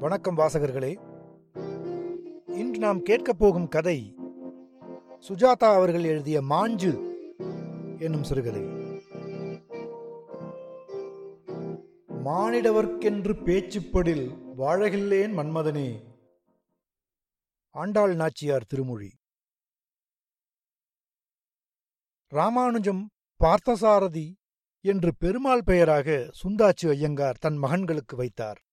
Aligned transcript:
வணக்கம் 0.00 0.36
வாசகர்களே. 0.36 1.00
இன்று 2.46 2.78
நாம் 2.78 3.02
கேட்கப் 3.02 3.38
போகும் 3.38 3.68
கதை 3.68 4.14
சுஜாதா 5.28 5.74
அவர்கள் 5.74 6.04
எழுதிய 6.04 6.42
மாஞ்சு 6.42 7.16
என்னும் 7.98 8.22
சிறுகதை. 8.22 8.62
மானிடவர்க்கென்று 12.24 13.44
பேச்சுப்படில் 13.44 14.30
வாழகில்லேன் 14.58 15.36
மன்மதனே. 15.36 16.02
ஆண்டாள் 17.70 18.14
நாச்சியார் 18.14 18.66
திருமொழி. 18.66 19.12
ராமானுஜம் 22.28 23.10
பார்த்தசாரதி 23.44 24.34
என்று 24.80 25.16
பெருமாள் 25.18 25.62
பெயராக 25.62 26.30
சுந்தாச்சி 26.44 26.88
ஐயங்கார் 26.88 27.38
தன் 27.38 27.62
மகன்களுக்கு 27.62 28.16
வைத்தார். 28.16 28.64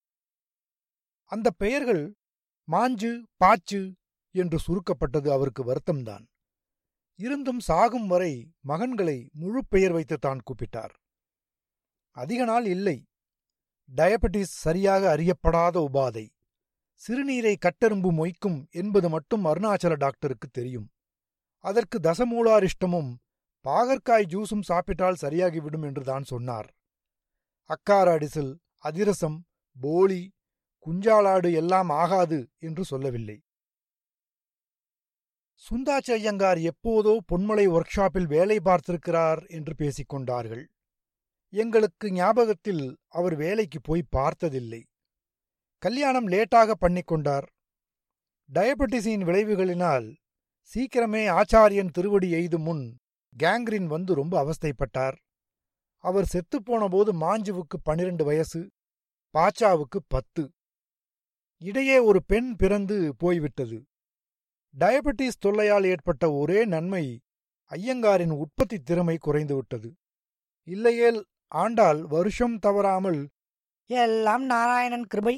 அந்த 1.32 1.52
பெயர்கள் 1.52 2.16
மாஞ்சு 2.68 3.12
பாச்சு 3.44 3.94
என்று 4.32 4.58
சுருக்கப்பட்டது 4.60 5.30
அவருக்கு 5.30 5.64
வருத்தம்தான். 5.64 6.26
இருந்தும் 7.16 7.60
சாகும் 7.60 8.08
வரை 8.08 8.52
மகன்களை 8.68 9.30
முழு 9.32 9.66
பெயர் 9.66 9.92
வைத்து 9.92 10.18
தான் 10.18 10.42
கூப்பிட்டார். 10.48 10.94
அதிக 12.12 12.46
நாள் 12.46 12.66
இல்லை. 12.66 12.98
டயபெட்டிஸ் 13.96 14.56
சரியாக 14.66 15.16
அறியப்படாத 15.16 15.76
உபாதை. 15.88 16.26
சிறுநீரை 17.02 17.56
கட்டெரும்பு 17.58 18.10
மொய்க்கும் 18.20 18.70
என்பது 18.70 19.10
மட்டும் 19.10 19.46
அருணாச்சல 19.46 19.96
டாக்டருக்கு 19.96 20.48
தெரியும். 20.48 20.88
அதற்கு 21.58 22.00
தசமூலாரிஷ்டமும் 22.00 23.12
பாகற்காய் 23.66 24.32
ஜூஸும் 24.34 24.62
சாப்பிட்டால் 24.62 25.22
சரியாகிவிடும் 25.22 25.86
என்று 25.86 26.04
தான் 26.04 26.24
சொன்னார். 26.24 26.70
அக்கார 27.70 28.18
அடிசில் 28.18 28.52
அதிரசம் 28.78 29.46
போலி 29.76 30.22
குஞ்சாலாடு 30.88 31.54
எல்லாம் 31.54 31.90
ஆகாது 31.90 32.40
என்று 32.60 32.84
சொல்லவில்லை. 32.86 33.38
சுந்தாச்சி 35.64 36.12
ஐயங்கார் 36.12 36.58
எப்போதோ 36.58 37.14
பொன்மலை 37.32 37.66
ஒர்க் 37.68 37.94
ஷாப்பில் 37.96 38.28
வேலை 38.28 38.58
பார்த்திருக்கிறார் 38.60 39.42
என்று 39.48 39.76
பேசிக் 39.76 40.10
கொண்டார்கள். 40.10 40.66
எங்களுக்கு 41.50 42.08
ஞாபகத்தில் 42.12 42.98
அவர் 43.08 43.36
வேலைக்கு 43.36 43.80
போய் 43.82 44.04
பார்த்ததில்லை. 44.10 44.82
கல்யாணம் 45.84 46.28
லேட்டாக 46.28 46.72
பண்ணிக்கொண்டார் 46.82 47.48
டயபெட்டிஸின் 48.50 49.24
விளைவுகளினால் 49.24 50.08
சீக்கிரமே 50.72 51.24
ஆச்சாரியன் 51.40 51.92
திருவடி 51.92 52.30
எய்து 52.32 52.60
முன் 52.60 52.84
கேங்க்ரின் 53.36 53.86
வந்து 53.86 54.14
ரொம்ப 54.14 54.34
அவஸ்தைப்பட்டார். 54.44 55.18
அவர் 56.04 56.30
செத்துப்போன 56.34 56.88
போது 56.90 57.14
மாஞ்சுவுக்கு 57.14 57.78
பன்னிரண்டு 57.84 58.24
வயசு 58.26 58.62
பாச்சாவுக்கு 59.34 60.00
பத்து. 60.08 60.44
இடையே 61.62 62.00
ஒரு 62.00 62.20
பெண் 62.24 62.56
பிறந்து 62.56 63.16
போய்விட்டது. 63.18 63.78
டயபெட்டிஸ் 64.74 65.42
தொல்லையால் 65.46 65.84
ஏற்பட்ட 65.84 66.32
ஒரே 66.32 66.66
நன்மை 66.66 67.20
ஐயங்காரின் 67.72 68.30
உற்பத்தி 68.30 68.78
திறமை 68.80 69.18
குறைந்துவிட்டது. 69.18 69.90
இல்லையேல் 70.68 71.26
ஆண்டாள் 71.48 72.02
வருஷம் 72.06 72.60
தவறாமல் 72.60 73.30
எல்லாம் 73.90 74.46
நாராயணன் 74.46 75.06
கிருபை. 75.06 75.36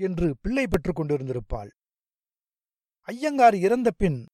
என்று 0.00 0.36
பிள்ளை 0.40 0.66
பெற்றுக் 0.66 0.98
கொண்டிருந்திருப்பாள். 1.00 1.70
ஐயங்கார் 3.08 3.56
இறந்த 3.56 3.90
பின் 3.90 4.28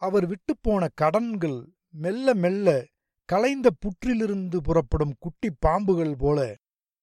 அவர் 0.00 0.26
விட்டுப்போன 0.28 0.88
கடன்கள் 0.94 1.58
மெல்ல 1.90 2.34
மெல்ல 2.34 2.86
கலைந்த 3.24 3.70
புற்றிலிருந்து 3.80 4.56
புறப்படும் 4.56 5.14
குட்டி 5.18 5.50
பாம்புகள் 5.66 6.14
போல 6.18 6.56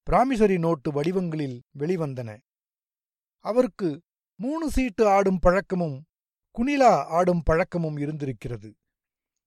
பிராமிசரி 0.08 0.58
நோட்டு 0.60 0.92
வடிவங்களில் 0.92 1.64
வெளிவந்தன. 1.80 2.30
அவருக்கு 3.46 3.90
மூணு 4.40 4.66
சீட்டு 4.72 5.04
ஆடும் 5.08 5.40
பழக்கமும் 5.40 5.98
குனிலா 6.56 6.94
ஆடும் 7.18 7.44
பழக்கமும் 7.46 7.98
இருந்திருக்கிறது. 7.98 8.70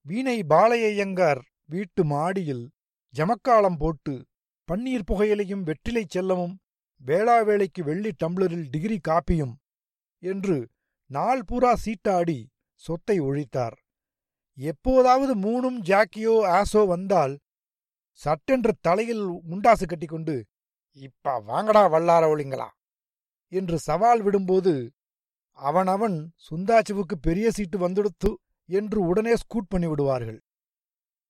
வீணை 0.06 0.36
பாலையையங்கார் 0.42 1.40
வீட்டு 1.64 2.02
மாடியில் 2.04 2.64
ஜமக்காலம் 3.14 3.78
போட்டு 3.78 4.14
பன்னீர் 4.68 5.08
புகையிலையும் 5.10 5.64
வெற்றிலைச் 5.68 6.12
செல்லமும் 6.14 6.54
வேளாவேளைக்கு 7.00 7.82
வெள்ளி 7.82 8.10
டம்ளரில் 8.24 8.66
டிகிரி 8.70 8.98
காப்பியும் 9.08 9.54
என்று 10.22 10.56
நாள் 11.10 11.42
பூரா 11.44 11.72
சீட்டாடி 11.84 12.38
சொத்தை 12.82 13.16
ஒழித்தார். 13.20 13.76
எப்போதாவது 14.58 15.32
மூணும் 15.36 15.78
ஜாக்கியோ 15.90 16.34
ஆசோ 16.58 16.82
வந்தால் 16.86 17.34
சட்டென்று 18.20 18.72
தலையில் 18.80 19.24
முண்டாசு 19.50 19.84
கட்டிக்கொண்டு 19.86 20.34
இப்ப 21.00 21.34
வாங்கடா 21.40 21.82
வல்லார 21.94 22.24
ஒளிங்களா? 22.32 22.68
என்று 23.52 23.78
சவால் 23.78 24.22
விடும்போது 24.24 24.90
அவனவன் 25.52 26.32
சுந்தாச்சுவுக்கு 26.50 27.16
பெரிய 27.20 27.50
சீட்டு 27.50 27.88
வந்துடுத்து 27.88 28.34
என்று 28.68 29.00
உடனே 29.00 29.36
ஸ்கூட் 29.36 29.70
பண்ணிவிடுவார்கள். 29.74 30.38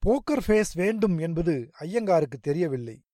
போக்கர் 0.03 0.43
ஃபேஸ் 0.47 0.73
வேண்டும் 0.75 1.19
என்பது 1.19 1.71
ஐயங்காருக்கு 1.73 2.39
தெரியவில்லை. 2.39 3.05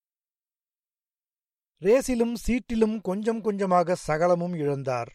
ரேசிலும் 1.81 2.35
சீட்டிலும் 2.47 3.01
கொஞ்சம் 3.01 3.41
கொஞ்சமாக 3.41 3.95
சகலமும் 3.95 4.53
இழந்தார். 4.53 5.09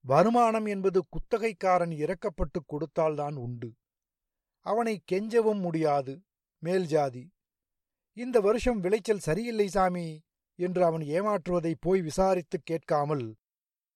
வருமானம் 0.00 0.66
என்பது 0.66 1.04
குத்தகைக்காரன் 1.08 1.94
இறக்கப்பட்டு 2.02 2.60
கொடுத்தால்தான் 2.66 3.36
உண்டு. 3.36 3.70
அவனை 4.66 5.02
கெஞ்சவும் 5.12 5.60
முடியாது 5.60 6.22
மேல் 6.58 6.86
ஜாதி. 6.86 7.24
இந்த 8.12 8.40
வருஷம் 8.40 8.80
விளைச்சல் 8.80 9.18
சரியில்லை 9.18 9.68
சாமி. 9.68 10.06
என்று 10.58 10.84
அவன் 10.84 11.00
ஏமாற்றுவதை 11.00 11.74
போய் 11.80 12.00
விசாரித்துக் 12.02 12.64
கேட்காமல் 12.64 13.34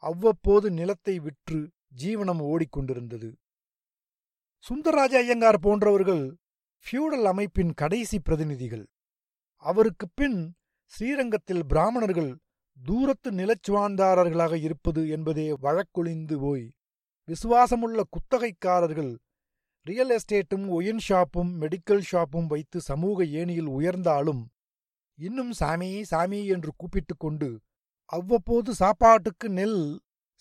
அவ்வப்போது 0.02 0.70
நிலத்தை 0.70 1.18
விற்று 1.18 1.70
ஜீவனம் 2.02 2.42
ஓடிக்கொண்டிருந்தது. 2.42 3.30
சுந்தரராஜ 4.64 5.14
ஐயங்கார் 5.14 5.58
போன்றவர்கள் 5.58 6.36
ஃபியூடல் 6.84 7.24
அமைப்பின் 7.24 7.72
கடைசி 7.74 8.20
பிரதிநிதிகள். 8.20 8.86
அவருக்குப் 9.62 10.12
பின் 10.14 10.54
ஸ்ரீரங்கத்தில் 10.84 11.66
பிராமணர்கள் 11.66 12.38
தூரத்து 12.82 13.30
நிலச்சுவாந்தாரர்களாக 13.30 14.54
இருப்பது 14.54 15.08
என்பதே 15.08 15.52
வழக்கொழிந்து 15.52 16.38
போய் 16.38 16.72
விசுவாசமுள்ள 17.28 18.00
குத்தகைக்காரர்கள் 18.10 19.18
ரியல் 19.86 20.10
எஸ்டேட்டும் 20.10 20.68
ஒயின் 20.68 21.00
ஷாப்பும் 21.08 21.52
மெடிக்கல் 21.60 22.02
ஷாப்பும் 22.12 22.46
வைத்து 22.46 22.80
சமூக 22.80 23.24
ஏணியில் 23.24 23.68
உயர்ந்தாலும் 23.68 24.42
இன்னும் 25.20 25.52
சாமி 25.52 25.90
சாமி 26.04 26.46
என்று 26.46 26.70
கூப்பிட்டுக் 26.76 27.18
கொண்டு 27.18 27.48
அவ்வப்போது 28.04 28.74
சாப்பாட்டுக்கு 28.74 29.48
நெல் 29.48 29.82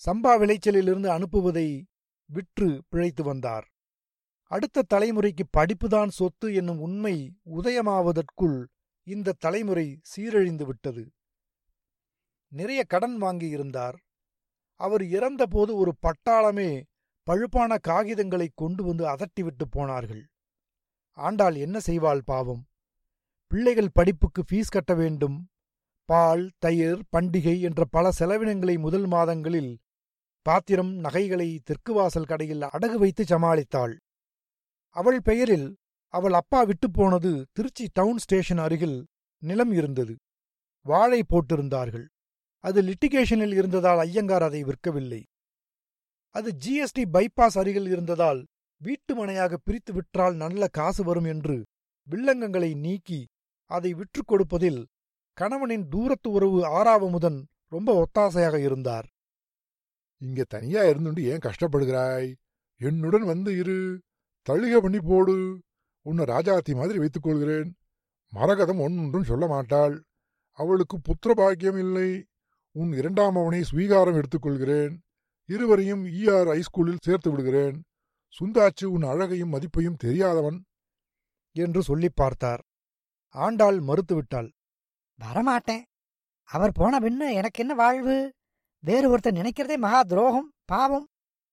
சம்பா 0.02 0.34
விளைச்சலிலிருந்து 0.42 1.10
அனுப்புவதை 1.16 1.68
விற்று 2.30 2.70
பிழைத்து 2.90 3.24
வந்தார். 3.24 3.66
அடுத்த 4.52 4.84
தலைமுறைக்கு 4.94 5.46
படிப்புதான் 5.58 6.08
சொத்து 6.08 6.48
என்னும் 6.54 6.80
உண்மை 6.80 7.16
உதயமாவதற்குள் 7.56 8.60
இந்த 9.08 9.36
தலைமுறை 9.38 9.88
சீரழிந்து 10.12 10.66
விட்டது. 10.66 11.04
நிறைய 12.52 12.84
கடன் 12.84 13.18
வாங்கியிருந்தார் 13.22 13.98
அவர் 14.80 15.04
இறந்தபோது 15.04 15.72
ஒரு 15.76 15.92
பட்டாளமே 16.06 16.72
பழுப்பான 17.28 17.72
காகிதங்களை 17.88 18.48
கொண்டு 18.56 18.82
வந்து 18.84 19.06
அதட்டிவிட்டு 19.06 19.66
போனார்கள். 19.70 20.24
ஆண்டாள் 21.18 21.56
என்ன 21.56 21.78
செய்வாள் 21.86 22.22
பாவம்? 22.26 22.64
பிள்ளைகள் 23.52 23.94
படிப்புக்கு 23.94 24.42
ஃபீஸ் 24.50 24.72
கட்ட 24.72 24.94
வேண்டும். 24.94 25.38
பால் 26.10 26.52
தயிர் 26.58 27.00
பண்டிகை 27.12 27.62
என்ற 27.62 27.86
பல 27.86 28.10
செலவினங்களை 28.20 28.80
முதல் 28.80 29.08
மாதங்களில் 29.08 29.72
பாத்திரம் 30.46 30.92
நகைகளை 30.96 31.60
தெற்கு 31.64 31.94
வாசல் 31.94 32.26
கடையில் 32.26 32.62
அடகு 32.62 32.98
வைத்து 32.98 33.24
சமாளித்தாள். 33.24 33.96
அவள் 34.96 35.22
பெயரில் 35.22 35.78
அவள் 36.14 36.34
அப்பா 36.34 36.64
விட்டுப் 36.64 36.94
போனது 36.94 37.32
திருச்சி 37.52 37.88
டவுன் 37.94 38.18
ஸ்டேஷன் 38.18 38.58
அருகில் 38.58 39.08
நிலம் 39.44 39.72
இருந்தது. 39.72 40.16
வாழை 40.86 41.24
போட்டிருந்தார்கள். 41.24 42.06
அது 42.64 42.80
லிட்டிகேஷனில் 42.82 43.54
இருந்ததால் 43.54 43.98
ஐயங்கார் 43.98 44.44
அதை 44.44 44.62
விற்கவில்லை. 44.64 45.22
அது 46.36 46.50
ஜிஎஸ்டி 46.66 47.04
பைபாஸ் 47.14 47.60
அருகில் 47.62 47.88
இருந்ததால் 47.88 48.46
வீட்டு 48.82 49.12
மனையாக 49.20 49.54
பிரித்து 49.64 49.94
விற்றால் 49.94 50.36
நல்ல 50.36 50.68
காசு 50.68 51.04
வரும் 51.04 51.30
என்று 51.34 51.58
வில்லங்கங்களை 52.08 52.72
நீக்கி 52.78 53.22
அதை 53.70 53.94
விற்றுக் 53.94 54.28
கொடுப்பதில் 54.28 54.88
கணவனின் 55.34 55.88
தூரத்து 55.88 56.32
உறவு 56.32 56.66
ஆறாவமுதன் 56.66 57.46
ரொம்ப 57.68 58.04
ஒத்தாசையாக 58.04 58.58
இருந்தார். 58.58 59.10
இங்க 60.18 60.46
தனியா 60.48 60.82
இருந்துண்டு 60.82 61.22
ஏன் 61.22 61.38
கஷ்டப்படுகிறாய்? 61.38 62.36
என்னுடன் 62.78 63.26
வந்து 63.26 63.58
இரு. 63.58 64.02
தழுக 64.50 64.78
பண்ணி 64.78 65.00
போடு. 65.00 65.62
உன்னை 66.02 66.26
ராஜாத்தி 66.26 66.76
மாதிரி 66.76 67.00
வைத்துக் 67.00 67.24
கொள்கிறேன். 67.24 67.76
மரகதம் 68.34 68.80
ஒன்றும் 68.80 69.24
சொல்ல 69.24 69.48
மாட்டாள். 69.48 70.04
அவளுக்கு 70.52 70.98
புத்திர 70.98 71.32
பாக்கியம் 71.32 71.78
இல்லை. 71.78 72.26
உன் 72.72 72.92
இரண்டாம் 72.94 73.36
அவனை 73.36 73.64
ஸ்வீகாரம் 73.72 74.22
எடுத்துக்கொள்கிறேன் 74.22 74.98
இருவரையும் 75.46 76.06
ஈஆர் 76.06 76.48
ஹைஸ்கூலில் 76.48 76.98
சேர்த்து 77.02 77.32
விடுகிறேன். 77.32 77.84
சுந்தாச்சு 78.40 78.86
உன் 78.86 79.04
அழகையும் 79.04 79.54
மதிப்பையும் 79.54 79.96
தெரியாதவன். 79.98 80.64
என்று 81.52 81.84
சொல்லிப் 81.84 82.16
பார்த்தார். 82.16 82.64
ஆண்டாள் 83.30 83.80
மறுத்துவிட்டாள். 83.80 84.52
வரமாட்டேன். 85.20 85.82
அவர் 86.44 86.72
போன 86.72 87.00
பின்ன 87.00 87.34
எனக்கு 87.34 87.60
என்ன 87.60 87.74
வாழ்வு? 87.74 88.34
வேறு 88.80 89.18
ஒருத்தர் 89.18 89.38
நினைக்கிறதே 89.38 89.78
மகா 89.78 90.04
துரோகம் 90.04 90.52
பாவம். 90.66 91.08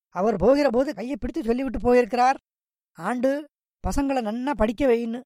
அவர் 0.09 0.37
போகிற 0.37 0.71
போது 0.71 0.95
கையை 0.95 1.17
பிடித்து 1.17 1.43
சொல்லிவிட்டு 1.43 1.79
போயிருக்கிறார். 1.79 2.39
ஆண்டு 2.93 3.49
பசங்களை 3.87 4.23
நன்னா 4.23 4.51
படிக்க 4.51 4.87
வைன்னு. 4.87 5.21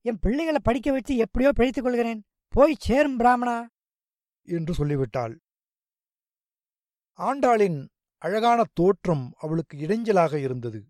என் 0.00 0.18
பிள்ளைகளை 0.18 0.60
படிக்க 0.62 0.92
வச்சு 0.92 1.16
எப்படியோ 1.16 1.52
பிழைத்துக் 1.52 1.84
கொள்கிறேன். 1.84 2.22
போய் 2.48 2.76
சேரும் 2.78 3.16
பிராமணா. 3.16 3.66
என்று 4.42 4.74
சொல்லிவிட்டாள். 4.74 5.38
ஆண்டாளின் 7.18 7.88
அழகான 8.18 8.62
தோற்றம் 8.72 9.32
அவளுக்கு 9.38 9.78
இடைஞ்சலாக 9.78 10.34
இருந்தது. 10.34 10.84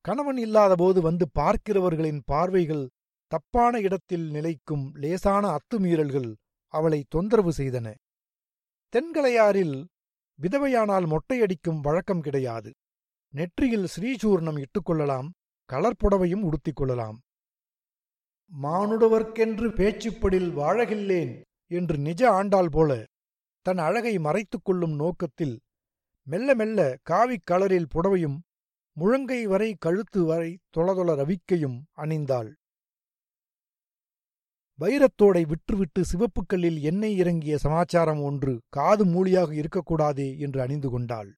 கணவன் 0.00 0.36
இல்லாதபோது 0.36 1.00
வந்து 1.00 1.28
பார்க்கிறவர்களின் 1.38 2.20
பார்வைகள் 2.24 2.90
தப்பான 3.32 3.80
இடத்தில் 3.80 4.30
நிலைக்கும் 4.30 4.84
லேசான 4.94 5.44
அத்துமீறல்கள் 5.48 6.30
அவளை 6.74 7.04
தொந்தரவு 7.08 7.52
செய்தன. 7.56 7.94
தென்கலையாரில் 8.92 9.76
விதவையானால் 10.38 11.06
மொட்டையடிக்கும் 11.06 11.80
வழக்கம் 11.80 12.20
கிடையாது. 12.20 12.70
நெற்றியில் 13.34 13.86
ஸ்ரீசூர்ணம் 13.86 14.58
இட்டுக்கொள்ளலாம் 14.58 15.28
கலர்புடவையும் 15.68 16.42
உடுத்திக் 16.42 16.76
கொள்ளலாம். 16.76 17.18
மானுடவர்க்கென்று 18.62 19.74
பேச்சுப்படில் 19.74 20.56
வாழகில்லேன் 20.56 21.34
என்று 21.70 21.98
நிஜ 21.98 22.30
ஆண்டாள் 22.30 22.68
போல 22.68 23.04
தன் 23.66 23.78
அழகை 23.78 24.18
மறைத்துக் 24.18 24.64
கொள்ளும் 24.64 24.94
நோக்கத்தில் 24.94 25.60
மெல்ல 26.22 26.54
மெல்ல 26.54 26.96
காவிக் 27.10 27.48
கலரில் 27.50 27.90
புடவையும் 27.94 28.38
முழங்கை 28.96 29.42
வரை 29.42 29.76
கழுத்து 29.78 30.24
வரை 30.24 30.58
தொளதொள 30.76 31.14
ரவிக்கையும் 31.14 31.78
அணிந்தாள். 31.96 32.50
வைரத்தோடை 34.78 35.42
விற்றுவிட்டு 35.44 36.00
சிவப்புக்கல்லில் 36.02 36.78
எண்ணெய் 36.80 37.16
இறங்கிய 37.16 37.58
சமாச்சாரம் 37.58 38.22
ஒன்று 38.22 38.62
காது 38.68 39.04
மூலியாக 39.04 39.50
இருக்கக்கூடாதே 39.52 40.38
என்று 40.38 40.60
அணிந்து 40.60 40.90
கொண்டாள். 40.90 41.30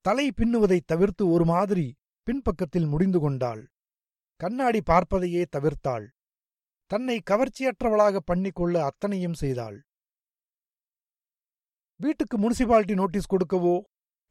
தலை 0.00 0.26
பின்னுவதைத் 0.36 0.86
தவிர்த்து 0.86 1.30
ஒரு 1.30 1.44
மாதிரி 1.44 1.86
பின்பக்கத்தில் 2.26 2.86
முடிந்து 2.86 3.20
கொண்டாள். 3.20 3.62
கண்ணாடி 4.40 4.80
பார்ப்பதையே 4.86 5.44
தவிர்த்தாள். 5.56 6.06
தன்னை 6.86 7.22
கவர்ச்சியற்றவளாக 7.30 8.16
பண்ணிக்கொள்ள 8.26 8.74
அத்தனையும் 8.84 9.34
செய்தாள். 9.34 9.78
வீட்டுக்கு 12.00 12.36
முனிசிபாலிட்டி 12.38 12.94
நோட்டீஸ் 12.94 13.32
கொடுக்கவோ 13.32 13.76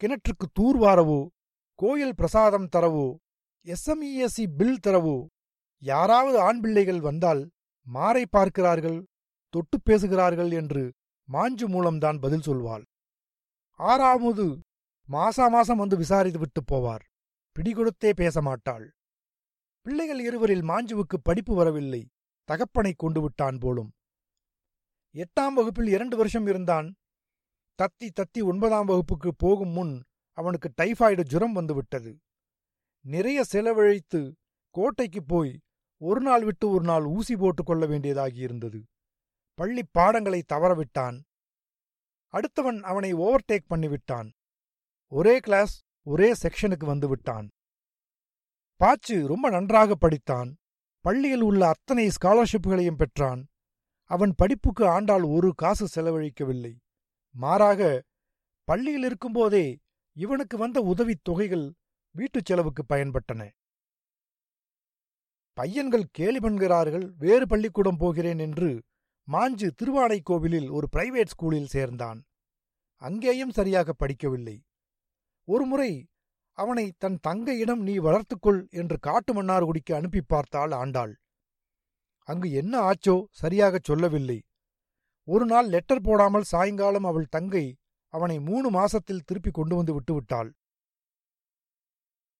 கிணற்றுக்கு 0.02 0.48
தூர்வாரவோ 0.60 1.22
கோயில் 1.80 2.16
பிரசாதம் 2.16 2.68
தரவோ 2.75 3.07
எஸ்எம்இஎஸ்சி 3.66 4.46
பில் 4.57 4.81
தரவோ 4.88 5.18
யாராவது 5.81 6.40
ஆண் 6.40 6.60
பிள்ளைகள் 6.60 7.00
வந்தால் 7.00 7.42
மாரை 7.87 8.25
பார்க்கிறார்கள் 8.25 8.99
தொட்டு 9.49 9.81
பேசுகிறார்கள் 9.81 10.51
என்று 10.51 10.93
மாஞ்சு 11.29 11.65
மூலம்தான் 11.67 12.19
பதில் 12.19 12.45
சொல்வாள். 12.45 12.83
ஆறாவது 13.79 14.45
மாசா 15.09 15.45
மாசம் 15.49 15.77
வந்து 15.77 15.97
விசாரித்து 15.97 16.39
விட்டு 16.39 16.61
போவார். 16.71 17.03
பிடிகொடுத்தே 17.55 18.11
பேச 18.15 18.41
மாட்டாள். 18.41 18.85
பிள்ளைகள் 19.85 20.19
இருவரில் 20.19 20.61
மாஞ்சுவுக்கு 20.61 21.17
படிப்பு 21.23 21.55
வரவில்லை 21.55 22.01
தகப்பனை 22.49 22.93
கொண்டு 22.97 23.21
விட்டான் 23.21 23.57
போலும். 23.57 23.91
எட்டாம் 25.15 25.55
வகுப்பில் 25.57 25.87
இரண்டு 25.87 26.17
வருஷம் 26.17 26.47
இருந்தான். 26.47 26.87
தத்தி 27.79 28.07
தத்தி 28.19 28.41
ஒன்பதாம் 28.43 28.85
வகுப்புக்கு 28.85 29.31
போகும் 29.37 29.69
முன் 29.69 30.03
அவனுக்கு 30.37 30.69
டைபாய்டு 30.81 31.23
ஜுரம் 31.23 31.53
வந்துவிட்டது 31.53 32.11
நிறைய 33.05 33.43
செலவழித்து 33.43 34.21
கோட்டைக்கு 34.75 35.23
போய் 35.23 35.53
ஒரு 35.97 36.21
நாள் 36.21 36.44
விட்டு 36.44 36.69
ஒரு 36.69 36.83
நாள் 36.83 37.03
ஊசி 37.03 37.36
போட்டுக் 37.36 37.65
கொள்ள 37.65 37.88
வேண்டியதாகியிருந்தது 37.88 38.83
பள்ளி 39.53 39.83
பாடங்களை 39.92 40.44
தவறவிட்டான். 40.53 41.21
அடுத்தவன் 42.31 42.81
அவனை 42.81 43.13
ஓவர்டேக் 43.13 43.65
பண்ணிவிட்டான் 43.69 44.31
ஒரே 45.07 45.39
கிளாஸ் 45.39 45.83
ஒரே 46.03 46.33
செக்ஷனுக்கு 46.33 46.86
வந்து 46.86 47.07
விட்டான். 47.07 47.50
பாச்சு 48.80 49.27
ரொம்ப 49.27 49.50
நன்றாக 49.50 49.95
படித்தான். 49.95 50.53
பள்ளியில் 51.00 51.42
உள்ள 51.42 51.68
அத்தனை 51.68 52.12
ஸ்காலர்ஷிப்களையும் 52.21 52.95
பெற்றான். 52.95 53.47
அவன் 54.03 54.33
படிப்புக்கு 54.36 54.86
ஆண்டால் 54.86 55.33
ஒரு 55.33 55.53
காசு 55.56 55.88
செலவழிக்கவில்லை. 55.88 56.77
மாறாக 57.31 58.03
பள்ளியில் 58.63 59.03
இருக்கும்போதே 59.03 59.80
இவனுக்கு 60.13 60.57
வந்த 60.57 60.81
உதவித் 60.81 61.24
தொகைகள் 61.24 61.74
வீட்டுச் 62.12 62.45
செலவுக்கு 62.45 62.83
பயன்பட்டன. 62.89 63.50
பையன்கள் 65.57 66.06
கேலி 66.18 66.40
பண்கிறார்கள் 66.40 67.06
வேறு 67.18 67.46
பள்ளிக்கூடம் 67.48 68.00
போகிறேன் 68.02 68.42
என்று 68.46 68.69
மாஞ்சு 69.28 69.68
திருவானைக்கோவிலில் 69.80 70.69
ஒரு 70.69 70.88
பிரைவேட் 70.96 71.31
ஸ்கூலில் 71.34 71.72
சேர்ந்தான். 71.75 72.19
அங்கேயும் 73.02 73.54
சரியாக 73.57 73.94
படிக்கவில்லை. 73.94 74.57
ஒருமுறை 75.48 75.92
அவனை 76.57 76.86
தன் 76.98 77.18
தங்கையிடம் 77.28 77.81
நீ 77.88 77.96
வளர்த்துக்கொள் 77.98 78.60
என்று 78.72 78.98
காட்டு 79.00 79.31
மன்னார்குடிக்கு 79.34 79.94
அனுப்பி 79.94 80.22
பார்த்தாள் 80.24 80.74
ஆண்டாள். 80.81 81.13
அங்கு 82.28 82.50
என்ன 82.52 82.74
ஆச்சோ 82.90 83.16
சரியாகச் 83.42 83.88
சொல்லவில்லை. 83.90 84.38
ஒரு 85.28 85.46
நாள் 85.46 85.68
லெட்டர் 85.68 86.06
போடாமல் 86.07 86.50
சாயங்காலம் 86.52 87.10
அவள் 87.12 87.34
தங்கை 87.36 87.66
அவனை 88.13 88.38
மூணு 88.50 88.68
மாசத்தில் 88.69 89.25
திருப்பி 89.25 89.52
கொண்டு 89.52 89.74
வந்து 89.75 89.94
விட்டுவிட்டாள் 89.94 90.50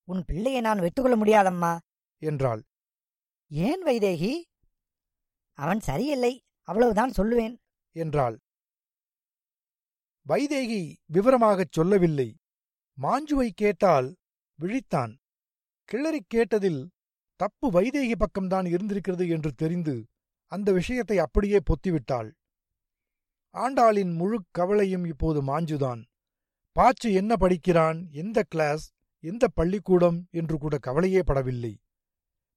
உன் 0.08 0.24
பிள்ளையை 0.30 0.60
நான் 0.62 0.84
வெட்டுக்கொள்ள 0.84 1.16
முடியாதம்மா 1.22 1.74
என்றாள். 2.22 2.62
ஏன் 3.50 3.86
வைதேகி? 3.86 4.34
அவன் 5.54 5.80
சரியில்லை. 5.80 6.44
அவ்வளவுதான் 6.62 7.12
சொல்லுவேன். 7.12 7.56
என்றாள். 7.92 8.40
வைதேகி 10.28 10.96
விவரமாகச் 11.14 11.72
சொல்லவில்லை. 11.72 12.36
மாஞ்சுவை 13.02 13.50
கேட்டால் 13.54 14.16
விழித்தான். 14.60 15.16
கிளறி 15.84 16.26
கேட்டதில் 16.34 16.88
தப்பு 17.36 17.72
வைதேகி 17.72 18.14
பக்கம்தான் 18.20 18.68
இருந்திருக்கிறது 18.68 19.28
என்று 19.28 19.52
தெரிந்து 19.52 20.06
அந்த 20.46 20.72
விஷயத்தை 20.72 21.18
அப்படியே 21.18 21.58
பொத்திவிட்டாள். 21.58 22.32
ஆண்டாளின் 23.54 24.16
முழு 24.16 24.44
கவலையும் 24.52 25.06
இப்போது 25.06 25.42
மாஞ்சுதான். 25.42 26.06
பாச்சு 26.76 27.14
என்ன 27.14 27.36
படிக்கிறான்? 27.36 28.08
எந்த 28.12 28.44
கிளாஸ் 28.44 28.94
எந்த 29.20 29.48
பள்ளிக்கூடம்? 29.48 30.28
என்று 30.32 30.58
கூட 30.58 30.78
கவலையே 30.78 31.20
படவில்லை. 31.20 31.76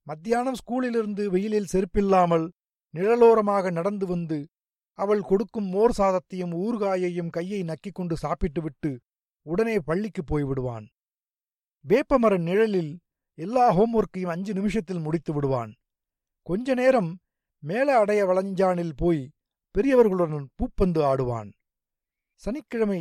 மத்தியானம் 0.09 0.59
ஸ்கூலிலிருந்து 0.61 1.25
வெயிலில் 1.27 1.73
செருப்பில்லாமல் 1.73 2.47
நிழலோரமாக 2.95 3.71
நடந்து 3.71 4.07
வந்து 4.07 4.39
அவள் 4.99 5.23
கொடுக்கும் 5.23 5.69
மோர் 5.69 5.95
சாதத்தையும் 5.99 6.55
ஊறுகாயையும் 6.63 7.31
கையை 7.31 7.61
நக்கிக் 7.63 7.99
கொண்டு 7.99 8.15
சாப்பிட்டுவிட்டு 8.17 8.91
உடனே 9.47 9.77
பள்ளிக்கு 9.79 10.23
போய்விடுவான் 10.23 10.87
வேப்பமர 11.85 12.37
நிழலில் 12.39 12.93
எல்லா 13.39 13.65
ஹோம்ஒர்க்கையும் 13.77 14.33
அஞ்சு 14.35 14.53
நிமிஷத்தில் 14.55 14.99
முடித்து 14.99 15.33
விடுவான். 15.33 15.73
கொஞ்ச 16.47 16.75
நேரம் 16.75 17.11
மேல 17.63 17.89
அடைய 17.99 18.21
வளஞ்சானில் 18.27 18.95
போய் 18.97 19.23
பெரியவர்களுடன் 19.75 20.47
பூப்பந்து 20.59 21.01
ஆடுவான். 21.03 21.51
சனிக்கிழமை 22.43 23.01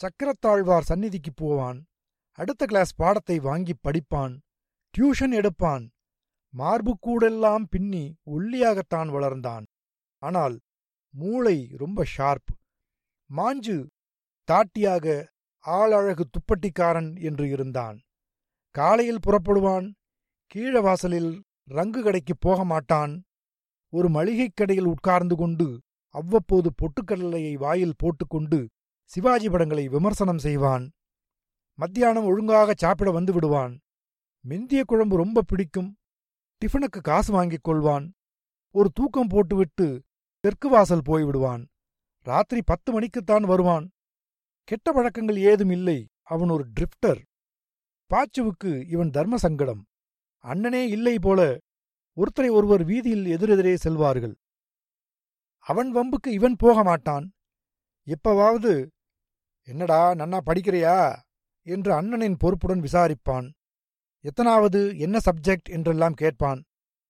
சக்கரத்தாழ்வார் 0.00 0.88
சந்நிதிக்கு 0.90 1.32
போவான். 1.34 1.78
அடுத்த 2.38 2.62
கிளாஸ் 2.66 2.92
பாடத்தை 2.94 3.36
வாங்கி 3.38 3.74
படிப்பான். 3.86 4.34
டியூஷன் 4.94 5.34
எடுப்பான். 5.40 5.84
மார்புக்கூடெல்லாம் 6.58 7.64
பின்னி 7.70 8.16
ஒல்லியாகத்தான் 8.26 9.08
வளர்ந்தான். 9.08 9.66
ஆனால் 10.18 10.60
மூளை 11.10 11.74
ரொம்ப 11.76 12.04
ஷார்ப். 12.04 12.56
மாஞ்சு 13.36 13.86
தாட்டியாக 14.44 15.26
ஆளழகு 15.58 16.24
துப்பட்டிக்காரன் 16.28 17.22
என்று 17.22 17.48
இருந்தான். 17.48 18.00
காலையில் 18.70 19.18
புறப்படுவான் 19.26 19.92
கீழ 20.54 20.82
வாசலில் 20.82 21.42
ரங்கு 21.70 22.02
கடைக்குப் 22.02 22.40
போக 22.40 22.64
மாட்டான். 22.64 23.22
ஒரு 23.88 24.08
மளிகைக் 24.08 24.56
கடையில் 24.56 24.84
உட்கார்ந்து 24.84 25.36
கொண்டு 25.36 25.82
அவ்வப்போது 26.08 26.70
பொட்டுக்கடலையை 26.74 27.54
வாயில் 27.54 27.94
போட்டுக்கொண்டு 27.96 28.68
சிவாஜி 29.04 29.48
படங்களை 29.48 29.88
விமர்சனம் 29.88 30.38
செய்வான். 30.38 30.90
மத்தியானம் 31.74 32.24
ஒழுங்காக 32.24 32.74
சாப்பிட 32.76 33.10
வந்து 33.10 33.32
விடுவான். 33.32 33.80
மெந்திய 34.48 34.82
குழம்பு 34.82 35.16
ரொம்ப 35.16 35.42
பிடிக்கும். 35.42 35.96
டிஃபனுக்கு 36.64 37.00
காசு 37.00 37.32
வாங்கிக் 37.32 37.68
கொள்வான். 37.68 38.10
ஒரு 38.70 38.90
தூக்கம் 38.94 39.26
போட்டுவிட்டு 39.26 40.02
தெற்கு 40.38 40.68
வாசல் 40.68 41.02
போய்விடுவான். 41.06 41.66
ராத்திரி 42.22 42.62
பத்து 42.64 43.00
மணிக்குத்தான் 43.00 43.46
வருவான். 43.46 43.90
கெட்ட 44.64 44.92
பழக்கங்கள் 44.92 45.36
ஏதும் 45.36 45.70
இல்லை. 45.70 46.08
அவன் 46.22 46.48
ஒரு 46.48 46.66
ட்ரிஃப்டர் 46.80 47.22
பாச்சுவுக்கு 48.10 48.88
இவன் 48.88 49.10
தர்ம 49.10 49.36
சங்கடம். 49.36 49.84
அண்ணனே 50.42 50.88
இல்லை 50.88 51.18
போல 51.18 51.58
ஒருத்தரை 52.16 52.50
ஒருவர் 52.50 52.84
வீதியில் 52.84 53.24
எதிரெதிரே 53.24 53.74
செல்வார்கள். 53.74 54.34
அவன் 55.58 55.96
வம்புக்கு 55.96 56.26
இவன் 56.26 56.56
போக 56.58 56.82
மாட்டான். 56.82 57.32
எப்பவாவது 58.06 58.86
என்னடா 59.62 60.12
நன்னா 60.12 60.40
படிக்கிறியா? 60.46 61.20
என்று 61.62 62.02
அண்ணனின் 62.02 62.34
பொறுப்புடன் 62.38 62.80
விசாரிப்பான். 62.80 63.50
எத்தனாவது 64.28 64.80
என்ன 65.04 65.16
சப்ஜெக்ட் 65.26 65.68
என்றெல்லாம் 65.76 66.16
கேட்பான். 66.22 66.60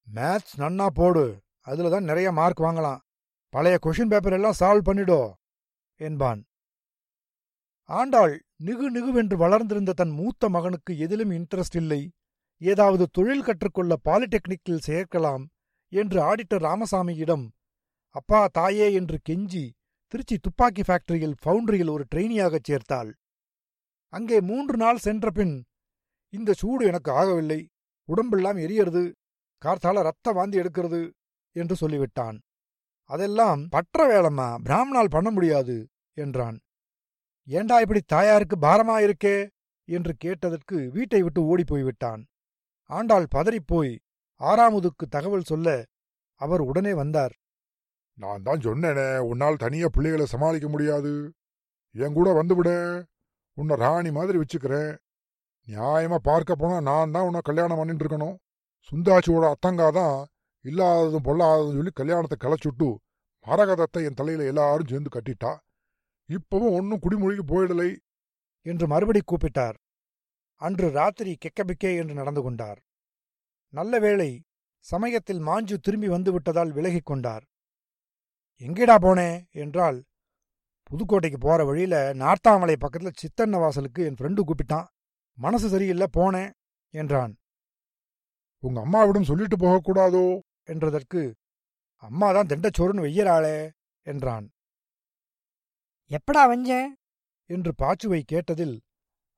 மேத்ஸ் 0.06 0.54
நன்னா 0.62 0.86
போடு 0.98 1.24
அதுல 1.70 1.90
தான் 1.94 2.08
நிறைய 2.10 2.28
மார்க் 2.38 2.60
வாங்கலாம். 2.64 3.00
பழைய 3.52 3.76
கொஷின் 3.84 4.10
பேப்பர் 4.12 4.36
எல்லாம் 4.38 4.58
சால்வ் 4.60 4.86
பண்ணிடோ 4.88 5.20
என்பான். 6.00 6.40
ஆண்டாள் 7.88 8.34
நிகு 8.66 8.86
நிகுவென்று 8.96 9.36
வளர்ந்திருந்த 9.42 9.94
தன் 10.00 10.14
மூத்த 10.18 10.48
மகனுக்கு 10.54 10.92
எதிலும் 11.04 11.32
இன்ட்ரெஸ்ட் 11.38 11.76
இல்லை. 11.82 12.00
ஏதாவது 12.60 13.04
தொழில் 13.16 13.46
கற்றுக்கொள்ள 13.46 13.92
பாலிடெக்னிக்கில் 14.08 14.84
சேர்க்கலாம் 14.88 15.44
என்று 15.92 16.18
ஆடிட்டர் 16.28 16.64
ராமசாமியிடம் 16.68 17.46
அப்பா 18.14 18.40
தாயே 18.58 18.88
என்று 18.98 19.16
கெஞ்சி 19.28 19.64
திருச்சி 20.12 20.36
துப்பாக்கி 20.38 20.82
ஃபேக்டரியில் 20.88 21.36
ஃபவுண்டரியில் 21.42 21.92
ஒரு 21.94 22.04
ட்ரெயினியாகச் 22.12 22.68
சேர்த்தாள். 22.68 23.10
அங்கே 24.12 24.38
மூன்று 24.50 24.76
நாள் 24.82 25.04
சென்ற 25.06 25.30
பின் 25.38 25.54
இந்த 26.38 26.52
சூடு 26.52 26.86
எனக்கு 26.86 27.10
ஆகவில்லை. 27.12 27.60
உடம்பெல்லாம் 28.08 28.56
எரியறது. 28.56 29.02
கார்த்தால 29.62 30.02
ரத்த 30.02 30.30
வாந்தி 30.30 30.58
எடுக்கிறது 30.58 31.00
என்று 31.56 31.74
சொல்லிவிட்டான். 31.82 32.38
அதெல்லாம் 33.10 33.60
பற்ற 33.68 33.98
வேலம்மா. 34.06 34.48
பிராமணால் 34.62 35.14
பண்ண 35.16 35.30
முடியாது 35.30 35.76
என்றான். 36.14 36.56
ஏண்டா 37.48 37.76
இப்படி 37.80 38.00
தாயாருக்கு 38.06 38.56
பாரமா 38.56 38.96
இருக்கே 39.02 39.36
என்று 39.88 40.12
கேட்டதற்கு 40.18 40.90
வீட்டை 40.90 41.22
விட்டு 41.22 41.40
ஓடிப்போய்விட்டான். 41.50 42.22
ஆண்டாள் 42.90 43.26
பதறிப்போய் 43.34 43.92
ஆறாமுதுக்கு 44.40 45.04
தகவல் 45.10 45.48
சொல்ல 45.50 45.84
அவர் 46.40 46.60
உடனே 46.60 46.92
வந்தார். 46.94 47.34
நான் 48.18 48.42
தான் 48.42 48.58
சொன்னேனே 48.58 49.06
உன்னால் 49.30 49.62
தனியா 49.64 49.86
பிள்ளைகளை 49.92 50.26
சமாளிக்க 50.26 50.68
முடியாது. 50.68 51.12
என் 51.94 52.12
கூட 52.12 52.28
வந்துவிட. 52.42 52.68
உன்னை 53.56 53.76
ராணி 53.76 54.10
மாதிரி 54.10 54.36
வச்சுக்கிறேன். 54.38 54.92
நியாயமாக 55.68 56.20
பார்க்க 56.30 56.54
போனால் 56.54 56.86
நான் 56.88 57.14
தான் 57.14 57.26
உன்னை 57.28 57.40
கல்யாணம் 57.48 57.78
பண்ணிட்டு 57.80 58.04
இருக்கணும். 58.04 58.36
சுந்தாச்சியோட 58.90 59.44
அத்தங்கா 59.54 59.88
தான் 60.00 60.16
இல்லாததும் 60.64 61.26
பொல்லாததும் 61.28 61.76
சொல்லி 61.78 61.92
கல்யாணத்தை 62.00 62.36
களைச்சுட்டு 62.44 62.88
மரகதத்தை 63.46 64.00
என் 64.08 64.18
தலையில் 64.20 64.48
எல்லாரும் 64.50 64.90
சேர்ந்து 64.92 65.10
கட்டிட்டா. 65.16 65.52
இப்பவும் 66.28 66.74
ஒன்றும் 66.78 67.02
குடிமொழிக்கு 67.04 67.44
போயிடலை 67.52 67.90
என்று 68.66 68.86
மறுபடி 68.92 69.20
கூப்பிட்டார். 69.24 69.76
அன்று 70.60 70.86
ராத்திரி 70.90 71.32
கெக்கபிக்கே 71.44 71.90
என்று 72.00 72.14
நடந்து 72.14 72.42
கொண்டார். 72.42 72.78
நல்ல 73.72 73.98
வேளை 73.98 74.30
சமயத்தில் 74.86 75.40
மாஞ்சு 75.48 75.76
திரும்பி 75.76 76.08
வந்துவிட்டதால் 76.08 76.72
விலகிக் 76.76 77.08
கொண்டார். 77.10 77.44
எங்கேடா 78.60 78.96
போனே? 79.04 79.30
என்றால் 79.62 79.98
புதுக்கோட்டைக்கு 80.90 81.38
போகிற 81.38 81.60
வழியில 81.64 81.94
நார்த்தாமலை 82.14 82.76
பக்கத்தில் 82.76 83.18
சித்தன்ன 83.22 83.58
வாசலுக்கு 83.58 84.00
என் 84.04 84.18
ஃப்ரெண்டு 84.18 84.42
கூப்பிட்டான். 84.48 84.86
மனசு 85.38 85.68
சரியில்லை 85.68 86.06
போனேன் 86.12 86.50
என்றான். 86.94 87.32
உங்க 88.62 88.80
அம்மாவிடம் 88.80 89.24
சொல்லிட்டு 89.24 89.56
போகக்கூடாதோ? 89.56 90.40
என்றதற்கு 90.64 91.20
அம்மா 92.02 92.32
தான் 92.32 92.46
திண்டச்சோறுன்னு 92.46 93.04
வெய்யறாளே 93.06 93.70
என்றான். 94.06 94.46
எப்படா 96.10 96.42
வஞ்சேன்? 96.52 96.88
என்று 97.50 97.74
பாச்சுவை 97.74 98.24
கேட்டதில் 98.32 98.76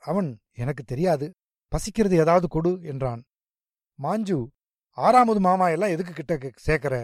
அவன் 0.03 0.29
எனக்கு 0.53 0.83
தெரியாது 0.85 1.27
பசிக்கிறது 1.73 2.17
ஏதாவது 2.17 2.49
கொடு 2.49 2.73
என்றான். 2.83 3.23
மாஞ்சு 3.99 4.39
ஆறாமது 4.97 5.41
மாமா 5.41 5.69
எல்லாம் 5.69 5.91
எதுக்கு 5.91 6.13
கிட்ட 6.13 6.35
சேர்க்கற 6.67 6.95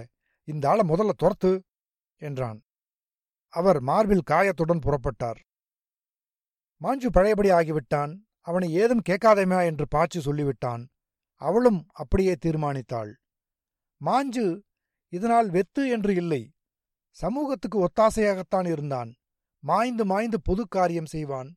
இந்த 0.48 0.68
ஆளை 0.68 0.82
முதல்ல 0.88 1.12
துரத்து 1.16 1.52
என்றான். 2.20 2.58
அவர் 3.48 3.80
மார்பில் 3.80 4.28
காயத்துடன் 4.30 4.84
புறப்பட்டார். 4.86 5.40
மாஞ்சு 6.80 7.08
பழையபடி 7.10 7.50
ஆகிவிட்டான். 7.50 8.12
அவனை 8.46 8.72
ஏதும் 8.72 9.02
கேட்காதேமா 9.08 9.64
என்று 9.64 9.86
பாச்சு 9.94 10.18
சொல்லிவிட்டான். 10.18 10.82
அவளும் 11.40 11.86
அப்படியே 11.92 12.34
தீர்மானித்தாள். 12.46 13.12
மாஞ்சு 14.04 14.60
இதனால் 15.12 15.50
வெத்து 15.50 15.82
என்று 15.88 16.14
இல்லை. 16.14 16.52
சமூகத்துக்கு 17.10 17.78
ஒத்தாசையாகத்தான் 17.86 18.68
இருந்தான். 18.72 19.14
மாய்ந்து 19.62 20.04
மாய்ந்து 20.04 20.40
பொது 20.42 20.68
காரியம் 20.68 21.06
செய்வான். 21.06 21.54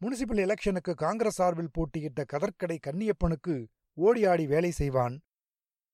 முனிசிபல் 0.00 0.40
எலெக்ஷனுக்கு 0.44 0.92
காங்கிரஸ் 0.94 1.34
சார்பில் 1.34 1.70
போட்டியிட்ட 1.72 2.24
கதற்கடை 2.32 2.78
கன்னியப்பனுக்கு 2.86 3.66
ஓடியாடி 3.96 4.46
வேலை 4.46 4.70
செய்வான். 4.70 5.20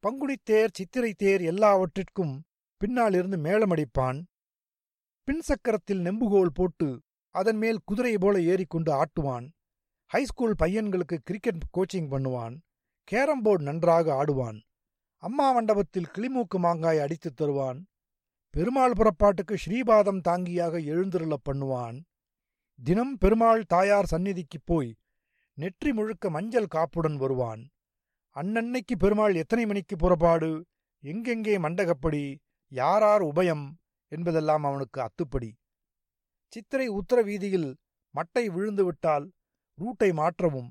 பங்குனித் 0.03 0.45
தேர் 0.45 0.71
சித்திரை 0.73 1.13
தேர் 1.13 1.43
எல்லாவற்றிற்கும் 1.43 2.35
பின்னால் 2.77 3.15
இருந்து 3.15 3.37
மேளமடிப்பான். 3.37 4.19
பின் 5.25 5.43
சக்கரத்தில் 5.49 6.03
நெம்புகோல் 6.03 6.55
போட்டு 6.55 6.89
அதன் 7.35 7.57
மேல் 7.57 7.81
குதிரை 7.85 8.19
போல 8.19 8.41
ஏறிக்கொண்டு 8.41 8.91
ஆட்டுவான். 8.93 9.47
ஹைஸ்கூல் 10.15 10.55
பையன்களுக்கு 10.63 11.19
கிரிக்கெட் 11.23 11.63
கோச்சிங் 11.77 12.09
பண்ணுவான். 12.11 12.57
கேரம் 13.05 13.43
போர்டு 13.43 13.65
நன்றாக 13.65 14.15
ஆடுவான். 14.15 14.61
அம்மா 15.17 15.53
மண்டபத்தில் 15.53 16.07
கிளிமூக்கு 16.13 16.59
மாங்காய் 16.59 16.99
அடித்துத் 16.99 17.37
தருவான். 17.37 17.87
பெருமாள் 18.51 18.93
புறப்பாட்டுக்கு 18.93 19.57
ஸ்ரீபாதம் 19.67 20.21
தாங்கியாக 20.29 20.79
எழுந்திருள 20.79 21.35
பண்ணுவான். 21.49 22.01
தினம் 22.85 23.19
பெருமாள் 23.19 23.65
தாயார் 23.65 24.07
சந்நிதிக்குப் 24.11 24.65
போய் 24.65 24.95
நெற்றி 25.55 25.93
முழுக்க 25.93 26.31
மஞ்சள் 26.31 26.67
காப்புடன் 26.67 27.17
வருவான். 27.17 27.69
அன்னன்னைக்கு 28.35 28.97
பெருமாள் 28.99 29.35
எத்தனை 29.35 29.67
மணிக்கு 29.67 29.97
புறப்பாடு? 29.97 30.65
எங்கெங்கே 31.03 31.59
மண்டகப்படி? 31.59 32.37
யாரார் 32.69 33.23
உபயம்? 33.23 33.73
என்பதெல்லாம் 34.09 34.65
அவனுக்கு 34.65 35.01
அத்துப்படி. 35.01 35.53
சித்திரை 36.47 36.87
உத்தர 36.87 37.23
வீதியில் 37.23 37.77
மட்டை 38.15 38.49
விழுந்துவிட்டால் 38.49 39.31
ரூட்டை 39.79 40.13
மாற்றவும் 40.13 40.71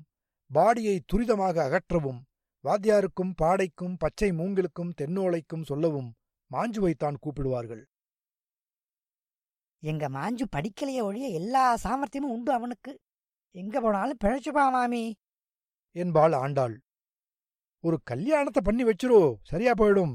பாடியை 0.50 1.00
துரிதமாக 1.12 1.56
அகற்றவும் 1.66 2.20
வாத்தியாருக்கும் 2.64 3.32
பாடைக்கும் 3.36 3.96
பச்சை 3.98 4.30
மூங்கிலுக்கும் 4.30 4.92
தென்னோலைக்கும் 5.00 5.62
சொல்லவும் 5.62 6.14
மாஞ்சுவைத்தான் 6.50 7.16
கூப்பிடுவார்கள். 7.20 7.82
எங்க 9.78 10.08
மாஞ்சு 10.08 10.44
படிக்கலையே 10.56 11.02
ஒழிய 11.02 11.28
எல்லா 11.28 11.76
சாமர்த்தியமும் 11.82 12.34
உண்டு 12.36 12.52
அவனுக்கு. 12.52 12.98
எங்க 13.50 13.80
போனாலும் 13.80 14.20
பிழைச்சுப்பா 14.24 14.70
மாமி. 14.70 15.14
என்பாள் 15.90 16.32
ஆண்டாள். 16.32 16.80
ஒரு 17.80 18.02
கல்யாணத்தை 18.02 18.62
பண்ணி 18.64 18.84
வச்சிரோ 18.84 19.34
சரியா 19.42 19.72
போயிடும். 19.72 20.14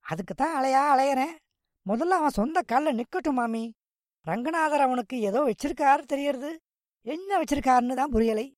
அதுக்குத்தான் 0.00 0.54
அலையா 0.58 0.82
அலையறேன் 0.92 1.34
முதல்ல 1.86 2.18
அவன் 2.20 2.38
சொந்த 2.40 2.62
காலில் 2.62 2.98
நிக்கட்டும் 2.98 3.38
மாமி. 3.40 3.64
ரங்கநாதர் 4.20 4.80
அவனுக்கு 4.80 5.20
ஏதோ 5.20 5.40
வச்சிருக்காரு 5.48 6.02
தெரியறது. 6.02 6.50
என்ன 7.06 7.42
வச்சிருக்காருன்னு 7.42 7.94
தான் 7.94 8.12
புரியலை. 8.12 8.52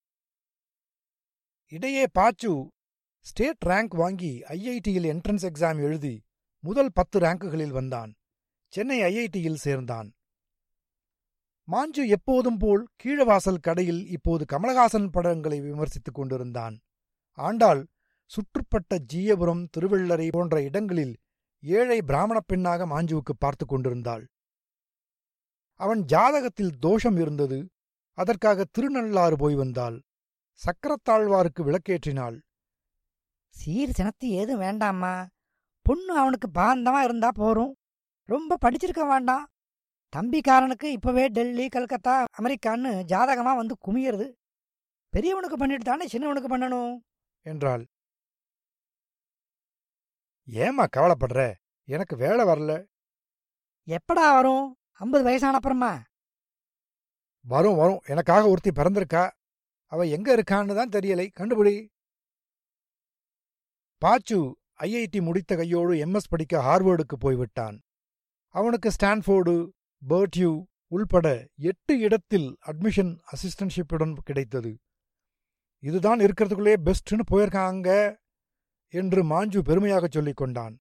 இடையே 1.68 2.06
பாச்சு 2.18 2.68
ஸ்டேட் 3.20 3.64
ரேங்க் 3.66 3.96
வாங்கி 3.96 4.40
ஐஐடியில் 4.40 5.08
என்ட்ரன்ஸ் 5.12 5.48
எக்ஸாம் 5.48 5.76
எழுதி 5.76 6.22
முதல் 6.60 6.90
பத்து 6.92 7.20
ரேங்குகளில் 7.20 7.70
வந்தான். 7.70 8.14
சென்னை 8.68 9.00
ஐஐடியில் 9.00 9.54
சேர்ந்தான். 9.54 10.14
மாஞ்சு 11.70 12.06
எப்போதும் 12.06 12.56
போல் 12.56 12.88
கீழவாசல் 13.04 13.60
கடையில் 13.60 14.06
இப்போது 14.06 14.44
கமலஹாசன் 14.52 15.08
படங்களை 15.10 15.60
விமர்சித்துக் 15.60 16.12
கொண்டிருந்தான். 16.12 16.80
ஆண்டாள் 17.32 17.86
சுற்றுப்பட்ட 18.26 18.98
ஜீயபுரம் 18.98 19.68
திருவள்ளரை 19.76 20.28
போன்ற 20.32 20.62
இடங்களில் 20.62 21.16
ஏழை 21.60 22.02
பிராமணப் 22.02 22.48
பெண்ணாக 22.48 22.86
மாஞ்சுவுக்கு 22.86 23.34
பார்த்து 23.38 23.66
கொண்டிருந்தாள். 23.66 24.28
அவன் 25.74 26.04
ஜாதகத்தில் 26.04 26.78
தோஷம் 26.80 27.16
இருந்தது. 27.16 27.68
அதற்காக 28.18 28.64
திருநள்ளாறு 28.78 29.36
போய் 29.38 29.54
வந்தாள். 29.54 30.02
சக்கரத்தாழ்வாருக்கு 30.60 31.60
விளக்கேற்றினாள். 31.60 32.40
சீர் 33.48 33.90
சினத்து 33.98 34.24
ஏதும் 34.24 34.60
வேண்டாம்மா. 34.60 35.26
பொண்ணு 35.82 36.18
அவனுக்கு 36.18 36.48
பாந்தமா 36.54 37.02
இருந்தா 37.02 37.30
போரும். 37.32 37.74
ரொம்ப 38.24 38.56
படிச்சிருக்க 38.64 39.08
வேண்டாம். 39.08 39.46
தம்பிக்காரனுக்கு 40.16 40.84
இப்பவே 40.84 41.28
டெல்லி 41.28 41.68
கல்கத்தா 41.68 42.24
அமெரிக்கான்னு 42.38 43.04
ஜாதகமா 43.08 43.56
வந்து 43.56 43.76
குமியறது. 43.86 44.32
பெரியவனுக்கு 45.16 45.56
பண்ணிட்டு 45.58 45.84
தானே 45.84 46.06
சின்னவனுக்கு 46.06 46.48
பண்ணணும்? 46.48 46.96
என்றாள். 47.42 47.86
ஏம்மா 50.46 50.84
கவலைப்படுற? 50.96 51.54
எனக்கு 51.84 52.16
வேலை 52.16 52.44
வரல. 52.44 52.84
எப்படா 53.86 54.32
வரும்? 54.32 54.76
ஐம்பது 54.92 55.24
வயசான 55.24 55.54
அப்புறமா? 55.54 56.02
வரும் 57.40 57.76
வரும். 57.76 58.00
எனக்காக 58.04 58.48
ஒருத்தி 58.48 58.70
பிறந்திருக்கா? 58.70 59.30
அவ 59.84 60.04
எங்க 60.04 60.36
இருக்கான்னு 60.36 60.74
தான் 60.74 60.88
தெரியலை. 60.88 61.28
கண்டுபிடி. 61.38 61.88
பாச்சு 64.04 64.52
ஐஐடி 64.78 65.22
முடித்த 65.22 65.56
கையோடு 65.56 65.94
எம்எஸ் 65.94 66.30
படிக்க 66.30 66.62
ஹார்வர்டுக்கு 66.62 67.16
போய்விட்டான். 67.18 67.80
அவனுக்கு 68.48 68.90
ஸ்டான்ஃபோர்டு 69.00 69.68
பர்ட்யூ 70.08 70.62
உள்பட 70.86 71.48
எட்டு 71.56 71.98
இடத்தில் 71.98 72.56
அட்மிஷன் 72.66 73.18
அசிஸ்டன்ஷிப்புடன் 73.32 74.16
கிடைத்தது. 74.24 74.78
இதுதான் 75.78 76.18
இருக்கிறதுக்குள்ளே 76.18 76.74
பெஸ்ட்னு 76.84 77.20
போயிருக்காங்க 77.30 78.16
என்று 78.88 79.24
மாஞ்சு 79.24 79.58
பெருமையாகச் 79.58 80.10
சொல்லிக் 80.10 80.36
கொண்டான். 80.36 80.78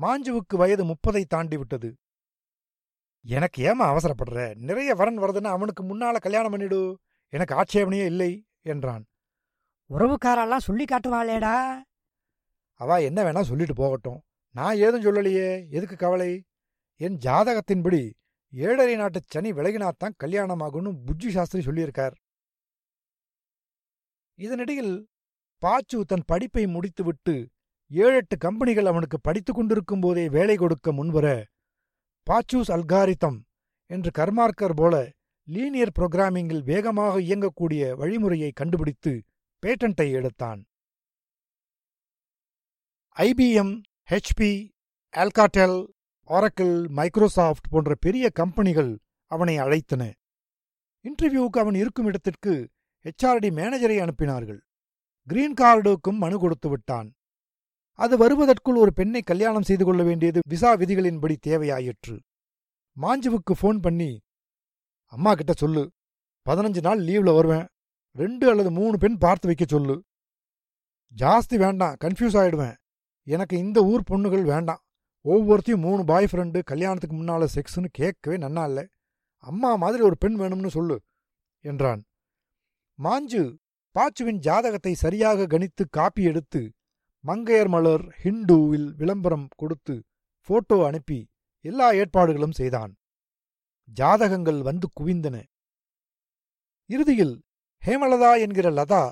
மாஞ்சுவுக்கு 0.00 0.56
வயது 0.56 0.84
முப்பதை 0.84 1.24
தாண்டி 1.24 1.56
விட்டது 1.56 1.96
எனக்கு 3.20 3.74
ஏமா 3.74 3.96
அவசரப்படுற? 3.96 4.54
நிறைய 4.54 4.94
வரன் 4.94 5.18
வருதுன்னா 5.18 5.46
அவனுக்கு 5.46 5.82
முன்னால 5.82 6.16
கல்யாணம் 6.16 6.52
பண்ணிடு. 6.52 6.94
எனக்கு 7.28 7.54
ஆட்சேபனையே 7.54 8.04
இல்லை 8.04 8.46
என்றான். 8.62 9.06
உறவுக்காரெல்லாம் 9.90 10.56
சொல்லி 10.56 10.84
காட்டுவாளேடா. 10.84 11.76
அவ 12.74 13.02
என்ன 13.02 13.22
வேணா 13.22 13.40
சொல்லிட்டு 13.40 13.74
போகட்டும். 13.74 14.22
நான் 14.50 14.76
ஏதும் 14.76 15.02
சொல்லலையே. 15.02 15.70
எதுக்கு 15.70 15.96
கவலை? 15.96 16.44
என் 16.96 17.18
ஜாதகத்தின்படி 17.18 18.12
ஏழரை 18.50 18.96
நாட்டு 18.96 19.20
சனி 19.24 19.52
விலகினாத்தான் 19.52 20.12
கல்யாணம் 20.16 20.60
ஆகும்னு 20.60 20.96
புஜ்ஜி 21.06 21.28
சாஸ்திரி 21.28 21.64
சொல்லியிருக்கார். 21.64 22.12
இதனிடையில் 24.38 25.04
பாச்சு 25.66 26.00
தன் 26.06 26.22
படிப்பை 26.26 26.66
முடித்துவிட்டு 26.66 27.48
ஏழெட்டு 27.88 28.38
கம்பெனிகள் 28.38 28.86
அவனுக்கு 28.86 29.20
படித்துக் 29.20 29.54
கொண்டிருக்கும் 29.54 30.00
போதே 30.00 30.28
வேலை 30.28 30.56
கொடுக்க 30.56 30.92
முன்வர 30.92 31.46
பாச்சூஸ் 32.28 32.70
அல்காரிதம் 32.76 33.38
என்று 33.86 34.10
கர்மார்க்கர் 34.18 34.74
போல 34.74 35.12
லீனியர் 35.42 35.92
புரோகிராமிங்கில் 35.98 36.62
வேகமாக 36.62 37.20
இயங்கக்கூடிய 37.20 37.82
வழிமுறையை 38.00 38.50
கண்டுபிடித்து 38.52 39.22
பேட்டண்டை 39.62 40.10
எடுத்தான். 40.12 40.60
IBM 43.16 43.80
HP 44.10 44.68
Alcatel 45.14 45.88
Oracle 46.28 46.88
Microsoft 46.88 47.68
போன்ற 47.70 47.94
பெரிய 47.94 48.30
கம்பெனிகள் 48.30 48.98
அவனை 49.26 49.58
அழைத்தன. 49.58 50.12
இன்டர்வியூவுக்கு 51.04 51.58
அவன் 51.58 51.74
இருக்கும் 51.74 52.06
இடத்திற்கு 52.06 52.70
ஹெச்ஆர்டி 53.04 53.50
மேனேஜரை 53.58 53.96
அனுப்பினார்கள். 54.04 54.60
கிரீன் 55.28 55.54
கார்டுக்கும் 55.60 56.18
மனு 56.18 56.38
கொடுத்து 56.38 56.68
விட்டான். 56.68 57.17
அது 57.98 58.16
வருவதற்குள் 58.16 58.76
ஒரு 58.76 58.92
பெண்ணை 58.92 59.20
கல்யாணம் 59.22 59.66
செய்து 59.68 59.84
கொள்ள 59.84 60.02
வேண்டியது 60.02 60.40
விசா 60.48 60.70
விதிகளின்படி 60.74 61.36
தேவையாயிற்று. 61.46 62.16
மாஞ்சுவுக்கு 62.96 63.52
ஃபோன் 63.60 63.78
பண்ணி 63.80 64.10
அம்மா 65.12 65.34
கிட்ட 65.34 65.52
சொல்லு. 65.52 65.82
பதினஞ்சு 66.48 66.80
நாள் 66.80 67.00
லீவ்ல 67.00 67.34
வருவேன். 67.34 67.66
ரெண்டு 68.16 68.50
அல்லது 68.50 68.70
மூணு 68.70 68.98
பெண் 68.98 69.18
பார்த்து 69.18 69.46
வைக்க 69.46 69.64
சொல்லு. 69.68 69.96
ஜாஸ்தி 71.16 71.56
வேண்டாம் 71.56 71.96
கன்ஃபியூஸ் 72.04 72.38
ஆயிடுவேன். 72.40 72.76
எனக்கு 73.28 73.58
இந்த 73.58 73.84
ஊர் 73.84 74.02
பொண்ணுகள் 74.10 74.42
வேண்டாம். 74.42 74.82
ஒவ்வொருத்தையும் 75.24 75.84
மூணு 75.86 76.04
பாய் 76.04 76.28
ஃப்ரெண்டு 76.32 76.58
கல்யாணத்துக்கு 76.64 77.16
முன்னால 77.16 77.46
செக்ஸ்னு 77.54 77.88
கேட்கவே 77.90 78.36
நன்னா 78.36 78.64
இல்லை. 78.64 78.86
அம்மா 79.44 79.70
மாதிரி 79.76 80.02
ஒரு 80.02 80.16
பெண் 80.18 80.40
வேணும்னு 80.40 80.66
சொல்லு 80.66 80.96
என்றான். 81.64 82.02
மாஞ்சு 82.98 83.42
பாச்சுவின் 83.94 84.38
ஜாதகத்தை 84.38 84.92
சரியாக 84.94 85.46
கணித்து 85.46 85.84
காப்பி 85.90 86.22
எடுத்து 86.22 86.72
மங்கையர் 87.24 87.68
மலர் 87.68 88.04
ஹிண்டுவில் 88.22 88.88
விளம்பரம் 88.94 89.48
கொடுத்து 89.56 89.94
போட்டோ 90.48 90.86
அனுப்பி 90.86 91.18
எல்லா 91.64 91.92
ஏற்பாடுகளும் 91.92 92.52
செய்தான். 92.52 92.92
ஜாதகங்கள் 93.88 94.60
வந்து 94.62 94.86
குவிந்தன. 95.00 95.36
இறுதியில் 96.90 97.34
ஹேமலதா 97.82 98.30
என்கிற 98.40 98.70
லதா 98.70 99.02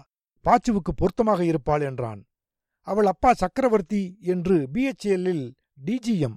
பாச்சுவுக்கு 0.45 0.93
பொருத்தமாக 0.97 1.45
இருப்பாள் 1.45 1.81
என்றான். 1.81 2.21
அவள் 2.81 3.07
அப்பா 3.07 3.33
சக்கரவர்த்தி 3.33 4.03
என்று 4.21 4.57
பிஎச்எல்லில் 4.73 5.45
டிஜிஎம் 5.85 6.37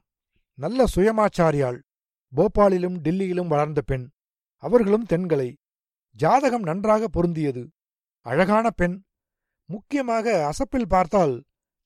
நல்ல 0.57 0.85
சுயமாச்சாரியாள். 0.95 1.79
போபாலிலும் 2.33 2.97
டில்லியிலும் 3.05 3.47
வளர்ந்த 3.47 3.81
பெண். 3.81 4.05
அவர்களும் 4.63 5.05
தென்களை 5.05 5.49
ஜாதகம் 6.15 6.61
நன்றாக 6.61 7.07
பொருந்தியது. 7.07 7.63
அழகான 8.25 8.69
பெண். 8.69 8.95
முக்கியமாக 9.69 10.51
அசப்பில் 10.51 10.91
பார்த்தால் 10.95 11.35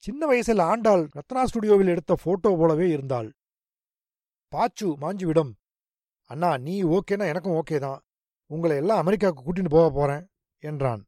சின்ன 0.03 0.25
வயசில் 0.25 0.61
ஆண்டாள் 0.71 1.03
ரத்னா 1.17 1.41
ஸ்டுடியோவில் 1.49 1.91
எடுத்த 1.93 2.13
போட்டோ 2.23 2.49
போலவே 2.59 2.87
இருந்தாள். 2.89 3.29
பாச்சு 4.51 4.87
மாஞ்சுவிடம் 5.01 5.51
அண்ணா 6.29 6.49
நீ 6.65 6.75
ஓகேனா 6.95 7.25
எனக்கும் 7.31 7.57
ஓகே 7.59 7.77
தான். 7.79 8.01
உங்களை 8.49 8.75
எல்லாம் 8.81 9.01
அமெரிக்காவுக்கு 9.03 9.43
கூட்டிட்டு 9.43 9.71
போக 9.75 9.87
போறேன் 9.89 10.23
என்றான். 10.63 11.01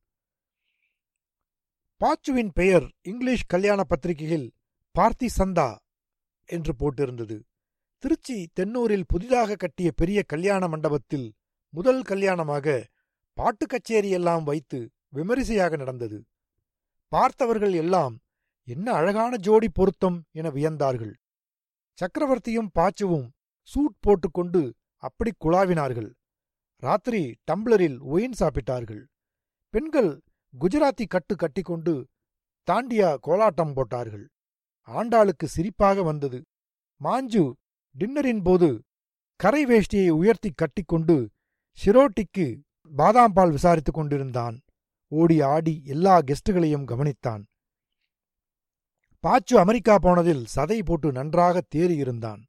பாச்சுவின் 2.01 2.51
பெயர் 2.59 2.85
இங்கிலீஷ் 3.01 3.45
கல்யாண 3.53 3.81
பத்திரிகையில் 3.83 4.47
பார்த்தி 4.95 5.27
சந்தா 5.39 5.69
என்று 6.49 6.73
போட்டிருந்தது. 6.81 7.37
திருச்சி 8.03 8.37
தென்னூரில் 8.57 9.09
புதிதாக 9.11 9.55
கட்டிய 9.55 9.89
பெரிய 9.91 10.19
கல்யாண 10.23 10.67
மண்டபத்தில் 10.67 11.27
முதல் 11.73 12.03
கல்யாணமாக 12.03 12.75
பாட்டு 13.37 13.65
கச்சேரி 13.65 14.09
எல்லாம் 14.09 14.43
வைத்து 14.43 14.79
விமரிசையாக 15.09 15.75
நடந்தது. 15.75 16.19
பார்த்தவர்கள் 17.11 17.75
எல்லாம் 17.83 18.15
என்ன 18.67 18.91
அழகான 18.91 19.37
ஜோடி 19.37 19.69
பொருத்தம் 19.69 20.23
என 20.31 20.49
வியந்தார்கள். 20.49 21.13
சக்கரவர்த்தியும் 21.97 22.71
பாச்சுவும் 22.71 23.27
சூட் 23.61 23.99
போட்டுக்கொண்டு 23.99 24.61
அப்படி 25.03 25.31
குழாவினார்கள். 25.39 26.09
ராத்திரி 26.83 27.35
டம்ளரில் 27.51 27.97
ஒயின் 27.99 28.37
சாப்பிட்டார்கள். 28.39 29.03
பெண்கள் 29.73 30.21
குஜராத்தி 30.53 31.05
கட்டு 31.07 31.35
கட்டிக்கொண்டு 31.35 31.93
தாண்டியா 32.67 33.09
கோலாட்டம் 33.27 33.73
போட்டார்கள். 33.73 34.25
ஆண்டாளுக்கு 34.87 35.47
சிரிப்பாக 35.55 36.03
வந்தது. 36.03 36.39
மாஞ்சு 37.01 37.43
டின்னரின் 37.95 38.43
போது 38.43 38.69
கரை 39.39 39.65
வேஷ்டியை 39.65 40.09
உயர்த்தி 40.09 40.51
கட்டிக்கொண்டு 40.55 41.15
ஷிரோட்டிக்கு 41.77 42.45
பாதாம் 42.95 43.33
பால் 43.33 43.51
விசாரித்துக் 43.51 43.97
கொண்டிருந்தான். 43.99 44.55
ஓடி 45.11 45.41
ஆடி 45.41 45.81
எல்லா 45.85 46.15
கெஸ்டுகளையும் 46.19 46.87
கவனித்தான். 46.91 47.43
பாச்சு 49.25 49.55
அமெரிக்கா 49.59 49.93
போனதில் 49.97 50.41
சதை 50.55 50.77
போட்டு 50.85 51.11
நன்றாக 51.11 51.61
தேறியிருந்தான். 51.75 52.41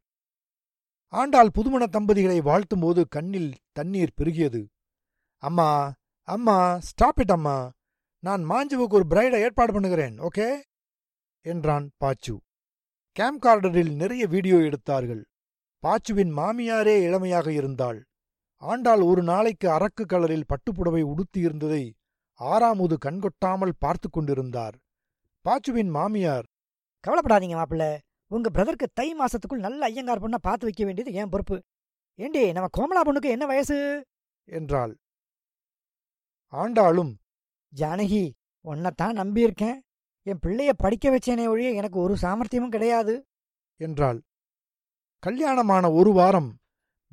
ஆண்டாள் 1.12 1.50
புதுமண 1.54 1.84
தம்பதிகளை 1.86 2.38
வாழ்த்தும்போது 2.40 3.02
கண்ணில் 3.08 3.52
தண்ணீர் 3.72 4.12
பெருகியது. 4.18 4.60
அம்மா 5.42 5.68
அம்மா 6.28 6.56
ஸ்டாப் 6.78 7.20
இட் 7.20 7.30
அம்மா. 7.30 7.70
நான் 8.24 8.42
மாஞ்சுவுக்கு 8.50 8.96
ஒரு 8.98 9.06
பிரைடை 9.06 9.40
ஏற்பாடு 9.40 9.72
பண்ணுகிறேன் 9.72 10.16
ஓகே 10.20 10.48
என்றான் 11.40 11.86
பாச்சு. 12.04 12.34
கேம் 13.16 13.38
கார்டரில் 13.38 13.92
நிறைய 13.94 14.26
வீடியோ 14.26 14.58
எடுத்தார்கள். 14.58 15.22
பாச்சுவின் 15.82 16.34
மாமியாரே 16.36 16.96
இளமையாக 17.02 17.48
இருந்தாள். 17.52 18.00
ஆண்டாள் 18.62 19.00
ஒரு 19.00 19.22
நாளைக்கு 19.22 19.70
அரக்கு 19.70 20.04
கலரில் 20.08 20.48
பட்டுப்புடவை 20.52 21.02
உடுத்தியிருந்ததை 21.12 21.84
ஆறாமுது 22.40 22.98
கண்கொட்டாமல் 23.06 23.74
பார்த்து 23.78 24.10
கொண்டிருந்தார். 24.10 24.76
பாச்சுவின் 25.44 25.90
மாமியார் 25.90 26.46
கவலைப்படாதீங்க 27.06 27.62
மாப்பிள்ள. 27.62 27.98
உங்க 28.26 28.50
பிரதருக்கு 28.50 28.86
தை 28.92 29.14
மாசத்துக்குள் 29.14 29.58
நல்ல 29.58 29.84
ஐயங்கார் 29.84 30.22
பொண்ணை 30.22 30.34
பார்த்து 30.34 30.64
வைக்க 30.64 30.84
வேண்டியது 30.84 31.16
என் 31.16 31.28
பொறுப்பு. 31.28 31.62
ஏண்டி 32.14 32.52
நம்ம 32.52 32.68
கோமலா 32.78 33.06
பொண்ணுக்கு 33.06 33.28
என்ன 33.28 33.46
வயசு? 33.46 34.06
என்றாள். 34.44 34.96
ஆண்டாளும் 36.52 37.14
ஜானகி 37.76 38.30
உன்னைத்தான் 38.60 39.16
நம்பியிருக்கேன். 39.16 39.78
என் 40.22 40.38
பிள்ளைய 40.46 40.72
படிக்க 40.76 41.18
வச்சேனே 41.18 41.48
ஒழிய 41.48 41.70
எனக்கு 41.70 41.98
ஒரு 41.98 42.16
சாமர்த்தியமும் 42.22 42.68
கிடையாது. 42.68 43.24
என்றாள். 43.76 44.22
கல்யாணமான 45.18 45.90
ஒரு 45.90 46.12
வாரம் 46.12 46.58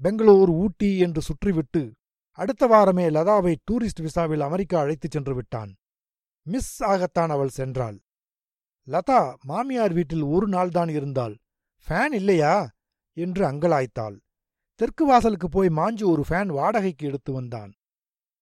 பெங்களூர் 0.01 0.49
ஊட்டி 0.49 0.97
என்று 0.97 1.21
சுற்றிவிட்டு 1.21 1.91
அடுத்த 2.32 2.67
வாரமே 2.67 3.10
லதாவை 3.10 3.56
டூரிஸ்ட் 3.71 4.01
விசாவில் 4.01 4.39
அமெரிக்கா 4.39 4.79
அழைத்துச் 4.79 5.12
சென்று 5.12 5.36
விட்டான். 5.36 5.75
மிஸ் 6.41 6.84
ஆகத்தான் 6.84 7.29
அவள் 7.29 7.49
சென்றாள். 7.58 7.97
லதா 8.88 9.36
மாமியார் 9.43 9.93
வீட்டில் 9.93 10.22
ஒரு 10.22 10.48
நாள்தான் 10.48 10.89
இருந்தாள். 10.89 11.38
ஃபேன் 11.88 12.13
இல்லையா? 12.13 12.69
என்று 13.13 13.46
அங்கலாய்த்தாள். 13.46 14.17
தெற்கு 14.76 15.06
வாசலுக்கு 15.06 15.50
போய் 15.50 15.67
மாஞ்சு 15.67 16.06
ஒரு 16.06 16.24
ஃபேன் 16.30 16.48
வாடகைக்கு 16.48 17.08
எடுத்து 17.08 17.34
வந்தான். 17.34 17.74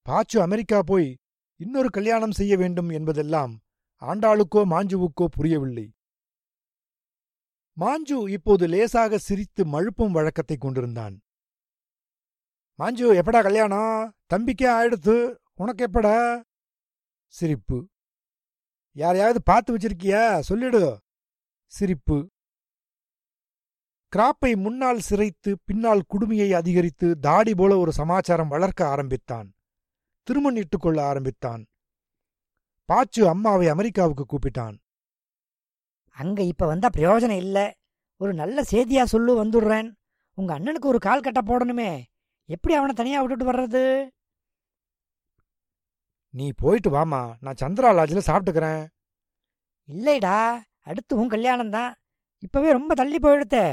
பாச்சு 0.10 0.40
அமெரிக்கா 0.42 0.82
போய் 0.82 1.18
இன்னொரு 1.56 1.90
கல்யாணம் 1.90 2.32
செய்ய 2.32 2.58
வேண்டும் 2.58 2.90
என்பதெல்லாம் 2.90 3.62
ஆண்டாளுக்கோ 4.02 4.62
மாஞ்சுவுக்கோ 4.66 5.26
புரியவில்லை. 5.32 5.94
மாஞ்சு 7.78 8.30
இப்போது 8.30 8.68
லேசாக 8.68 9.18
சிரித்து 9.18 9.66
மழுப்பும் 9.66 10.12
வழக்கத்தை 10.12 10.58
கொண்டிருந்தான். 10.58 11.22
மாஞ்சு 12.80 13.22
எப்படா 13.22 13.42
கல்யாணம்? 13.42 14.14
தம்பிக்கே 14.34 14.68
ஆயிடுத்து 14.68 15.36
உனக்கு 15.54 15.88
எப்படா 15.88 16.44
சிரிப்பு. 17.26 17.91
யாரையாவது 18.92 19.44
பார்த்து 19.44 19.78
வச்சிருக்கியா? 19.78 20.40
சொல்லிடு. 20.40 21.00
சிரிப்பு. 21.66 22.30
கிராப்பை 24.16 24.56
முன்னால் 24.56 25.00
சிரைத்து 25.10 25.56
பின்னால் 25.66 26.04
குடுமையை 26.14 26.54
அதிகரித்து 26.54 27.20
தாடி 27.20 27.56
போல 27.56 27.78
ஒரு 27.78 27.92
சமாச்சாரம் 27.92 28.48
வளர்க்க 28.48 28.88
ஆரம்பித்தான். 28.88 29.54
திருமண் 30.24 30.56
இட்டுக்கொள்ள 30.56 31.06
ஆரம்பித்தான். 31.06 31.66
பாச்சு 32.88 33.28
அம்மாவை 33.28 33.68
அமெரிக்காவுக்கு 33.68 34.26
கூப்பிட்டான். 34.26 34.78
அங்க 36.10 36.44
இப்ப 36.44 36.66
வந்தா 36.66 36.90
பிரயோஜனம் 36.98 37.38
இல்ல. 37.38 37.76
ஒரு 38.18 38.34
நல்ல 38.34 38.62
செய்தியா 38.62 39.04
சொல்லு 39.04 39.46
வந்துடுறேன். 39.46 39.94
உங்க 40.34 40.60
அண்ணனுக்கு 40.60 40.86
ஒரு 40.86 41.00
கால் 41.00 41.22
கட்ட 41.22 41.42
போடணுமே. 41.42 42.04
எப்படி 42.46 42.76
அவனை 42.76 42.96
தனியா 42.96 43.24
விட்டுட்டு 43.24 43.54
வர்றது? 43.54 44.10
நீ 46.34 46.52
போயிட்டு 46.56 46.90
வாமா 46.90 47.22
நான் 47.40 47.60
சந்திரா 47.62 47.90
லாட்ஜில் 47.98 48.28
சாப்பிட்டுக்கிறேன். 48.30 48.84
இல்லைடா. 49.90 50.60
அடுத்து 50.80 51.16
உன் 51.16 51.30
கல்யாணம் 51.30 51.70
தான் 51.70 51.96
இப்பவே 52.40 52.72
ரொம்ப 52.72 52.94
தள்ளி 52.94 53.18
போயிடுத்தே. 53.18 53.66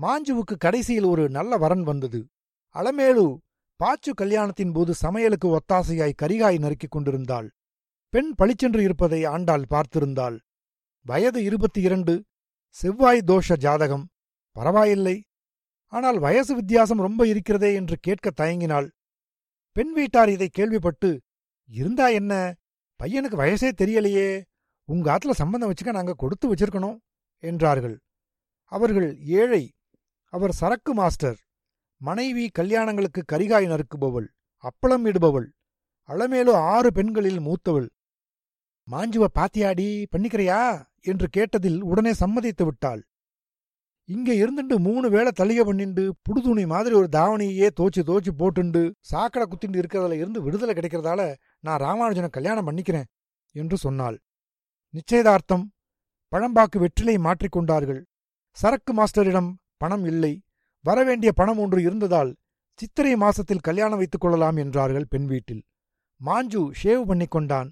மாஞ்சுவுக்கு 0.00 0.54
கடைசியில் 0.58 1.04
ஒரு 1.04 1.28
நல்ல 1.28 1.56
வரன் 1.56 1.82
வந்தது. 1.82 2.20
அலமேலு 2.74 3.36
பாச்சு 3.80 4.10
கல்யாணத்தின் 4.16 4.72
போது 4.72 4.94
சமையலுக்கு 4.94 5.48
ஒத்தாசையாய் 5.56 6.20
கரிகாய் 6.22 6.58
நறுக்கிக் 6.58 6.90
கொண்டிருந்தாள். 6.90 7.48
பெண் 8.08 8.34
பளிச்சென்று 8.34 8.82
இருப்பதை 8.82 9.24
ஆண்டாள் 9.24 9.64
பார்த்திருந்தாள். 9.70 10.36
வயது 11.06 11.44
இருபத்தி 11.44 11.80
இரண்டு 11.80 12.24
செவ்வாய் 12.68 13.22
தோஷ 13.26 13.56
ஜாதகம். 13.56 14.08
பரவாயில்லை. 14.56 15.24
ஆனால் 15.92 16.18
வயசு 16.18 16.54
வித்தியாசம் 16.54 16.98
ரொம்ப 16.98 17.26
இருக்கிறதே 17.26 17.74
என்று 17.74 17.96
கேட்க 18.00 18.30
தயங்கினாள். 18.42 18.88
பெண் 19.74 19.92
வீட்டார் 19.92 20.28
இதை 20.28 20.48
கேள்விப்பட்டு 20.48 21.08
இருந்தா 21.68 22.06
என்ன? 22.08 22.32
பையனுக்கு 23.00 23.36
வயசே 23.40 23.70
தெரியலையே. 23.80 24.28
உங்க 24.88 25.06
ஆத்துல 25.14 25.30
சம்பந்தம் 25.30 25.70
வச்சுக்க 25.70 25.92
நாங்க 25.92 26.14
கொடுத்து 26.16 26.54
வச்சிருக்கணும் 26.54 26.98
என்றார்கள். 27.42 27.96
அவர்கள் 28.72 29.08
ஏழை 29.40 29.64
அவர் 30.32 30.52
சரக்கு 30.52 30.92
மாஸ்டர் 30.94 31.38
மனைவி 32.00 32.44
கல்யாணங்களுக்கு 32.58 33.20
கரிகாய் 33.32 33.66
நறுக்குபவள் 33.66 34.28
அப்பளம் 34.64 35.04
இடுபவள் 35.10 35.48
அளமேலு 36.08 36.52
ஆறு 36.74 36.92
பெண்களில் 36.92 37.40
மூத்தவள். 37.40 37.88
மாஞ்சுவ 38.88 39.26
பாத்தியாடி 39.38 39.88
பண்ணிக்கிறியா? 40.12 40.62
என்று 41.10 41.26
கேட்டதில் 41.36 41.80
உடனே 41.80 42.12
சம்மதித்து 42.12 42.64
விட்டாள். 42.64 43.02
இங்கே 44.08 44.34
இருந்துட்டு 44.44 44.76
மூணு 44.78 45.10
வேளை 45.10 45.30
தளிக 45.40 45.60
பண்ணிண்டு 45.64 46.02
புடுதுணி 46.26 46.66
மாதிரி 46.66 46.94
ஒரு 46.94 47.08
தாவணியே 47.12 47.68
தோச்சு 47.80 48.00
தோச்சு 48.00 48.32
போட்டுண்டு 48.40 48.82
சாக்கடை 49.00 49.44
குத்திண்டு 49.46 49.80
இருக்கிறதுல 49.82 50.12
இருந்து 50.12 50.42
விடுதலை 50.42 50.74
கிடைக்கிறதால 50.74 51.20
நான் 51.60 51.80
ராமானுஜனை 51.80 52.28
கல்யாணம் 52.28 52.66
பண்ணிக்கிறேன் 52.68 53.06
என்று 53.54 53.76
சொன்னாள். 53.76 54.16
நிச்சயதார்த்தம். 54.94 55.64
பழம்பாக்கு 56.32 56.78
வெற்றிலை 56.78 57.16
மாற்றிக்கொண்டார்கள் 57.18 58.02
சரக்கு 58.56 58.92
மாஸ்டரிடம் 58.92 59.50
பணம் 59.76 60.04
இல்லை. 60.04 60.32
வரவேண்டிய 60.84 61.32
பணம் 61.32 61.58
ஒன்று 61.58 61.80
இருந்ததால் 61.82 62.30
சித்திரை 62.78 63.14
மாசத்தில் 63.16 63.64
கல்யாணம் 63.68 63.98
வைத்துக் 63.98 64.20
கொள்ளலாம் 64.20 64.56
என்றார்கள் 64.56 65.10
பெண் 65.10 65.26
வீட்டில். 65.26 65.62
மாஞ்சு 66.20 66.62
ஷேவ் 66.82 67.04
பண்ணிக்கொண்டான் 67.10 67.68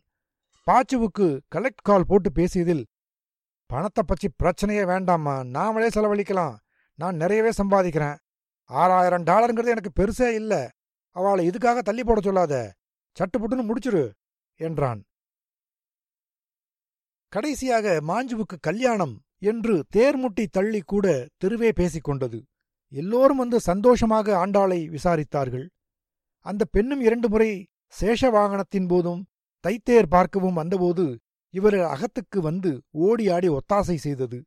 பாச்சுவுக்கு 0.66 1.26
கலெக்ட் 1.54 1.84
கால் 1.84 2.08
போட்டு 2.08 2.32
பேசியதில் 2.32 2.82
பணத்தை 3.72 4.02
பற்றி 4.06 4.28
பிரச்சனையே 4.42 4.82
வேண்டாம்மா. 4.92 5.34
நாமளே 5.56 5.88
செலவழிக்கலாம். 5.94 6.56
நான் 6.98 7.16
நிறையவே 7.16 7.50
சம்பாதிக்கிறேன். 7.62 8.18
ஆறாயிரம் 8.70 9.26
டாலருங்கிறது 9.30 9.74
எனக்கு 9.74 9.92
பெருசே 10.00 10.28
இல்ல. 10.40 10.54
அவளை 11.16 11.42
இதுக்காக 11.48 11.78
தள்ளி 11.78 12.04
போட 12.04 12.20
சொல்லாத. 12.20 12.54
சட்டுப்புட்டுன்னு 13.16 13.64
முடிச்சிரு 13.70 14.04
என்றான். 14.60 15.00
கடைசியாக 17.32 17.86
மாஞ்சுவுக்கு 18.08 18.56
கல்யாணம் 18.60 19.14
என்று 19.50 19.74
தேர்முட்டி 19.96 20.44
தள்ளி 20.50 20.80
கூட 20.92 21.06
தெருவே 21.36 21.70
பேசிக் 21.72 22.04
கொண்டது. 22.04 22.38
எல்லோரும் 22.92 23.40
வந்து 23.42 23.58
சந்தோஷமாக 23.70 24.46
ஆண்டாளை 24.46 24.80
விசாரித்தார்கள். 24.96 25.66
அந்த 26.46 26.62
பெண்ணும் 26.64 27.00
இரண்டு 27.00 27.28
முறை 27.28 27.50
சேஷ 28.00 28.30
வாகனத்தின் 28.36 28.88
போதும் 28.88 29.22
தைத்தேர் 29.64 30.12
பார்க்கவும் 30.14 30.58
வந்தபோது 30.60 31.04
இவர் 31.52 31.74
அகத்துக்கு 31.74 32.40
வந்து 32.40 32.82
ஓடி 32.90 33.28
ஆடி 33.28 33.48
ஒத்தாசை 33.48 33.94
செய்தது. 33.94 34.44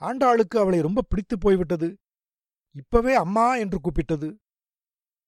ஆண்டாளுக்கு 0.00 0.58
அவளை 0.58 0.80
ரொம்ப 0.80 1.02
பிடித்துப் 1.02 1.40
போய்விட்டது. 1.40 1.96
இப்பவே 2.70 3.14
அம்மா 3.14 3.56
என்று 3.56 3.78
கூப்பிட்டது. 3.78 4.36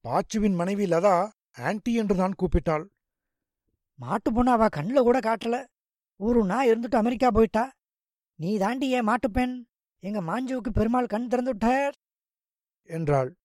பாச்சுவின் 0.01 0.55
மனைவி 0.55 0.85
லதா 0.85 1.31
ஆன்ட்டி 1.59 1.93
என்று 1.93 2.17
தான் 2.17 2.35
கூப்பிட்டாள். 2.35 2.87
மாட்டு 3.95 4.33
பொண்ணு 4.33 4.51
அவ 4.51 4.69
கண்ணில் 4.69 5.03
கூட 5.03 5.19
காட்டல. 5.19 5.67
ஒரு 6.17 6.45
நாள் 6.45 6.69
இருந்துட்டு 6.69 6.97
அமெரிக்கா 6.97 7.31
போயிட்டா. 7.31 7.73
நீ 8.35 8.59
தாண்டி 8.59 8.91
ஏன் 8.91 9.09
மாட்டுப்பெண் 9.09 9.65
எங்க 9.99 10.21
மாஞ்சுவுக்கு 10.23 10.69
பெருமாள் 10.73 11.07
கண் 11.07 11.29
திறந்து 11.29 11.51
விட்டார். 11.51 11.95
என்றாள். 12.83 13.37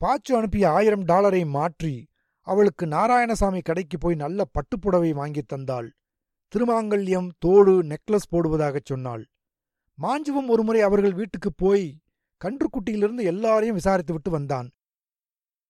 பாச்சு 0.00 0.32
அனுப்பிய 0.32 0.70
ஆயிரம் 0.70 1.04
டாலரை 1.04 1.44
மாற்றி 1.44 2.08
அவளுக்கு 2.40 2.86
நாராயணசாமி 2.86 3.62
கடைக்கு 3.62 3.98
போய் 3.98 4.14
நல்ல 4.14 4.44
பட்டுப்புடவை 4.44 5.10
வாங்கித் 5.10 5.52
தந்தாள். 5.52 5.90
திருமாங்கல்யம் 6.56 7.28
தோடு 7.38 7.82
நெக்லஸ் 7.82 8.30
போடுவதாகச் 8.30 8.84
சொன்னாள். 8.84 9.24
மாஞ்சுவும் 10.02 10.48
ஒருமுறை 10.48 10.80
அவர்கள் 10.80 11.12
வீட்டுக்குப் 11.12 11.56
போய் 11.56 11.98
கன்றுக்குட்டியிலிருந்து 12.44 13.22
எல்லாரையும் 13.22 13.78
விசாரித்துவிட்டு 13.78 14.30
வந்தான். 14.30 14.70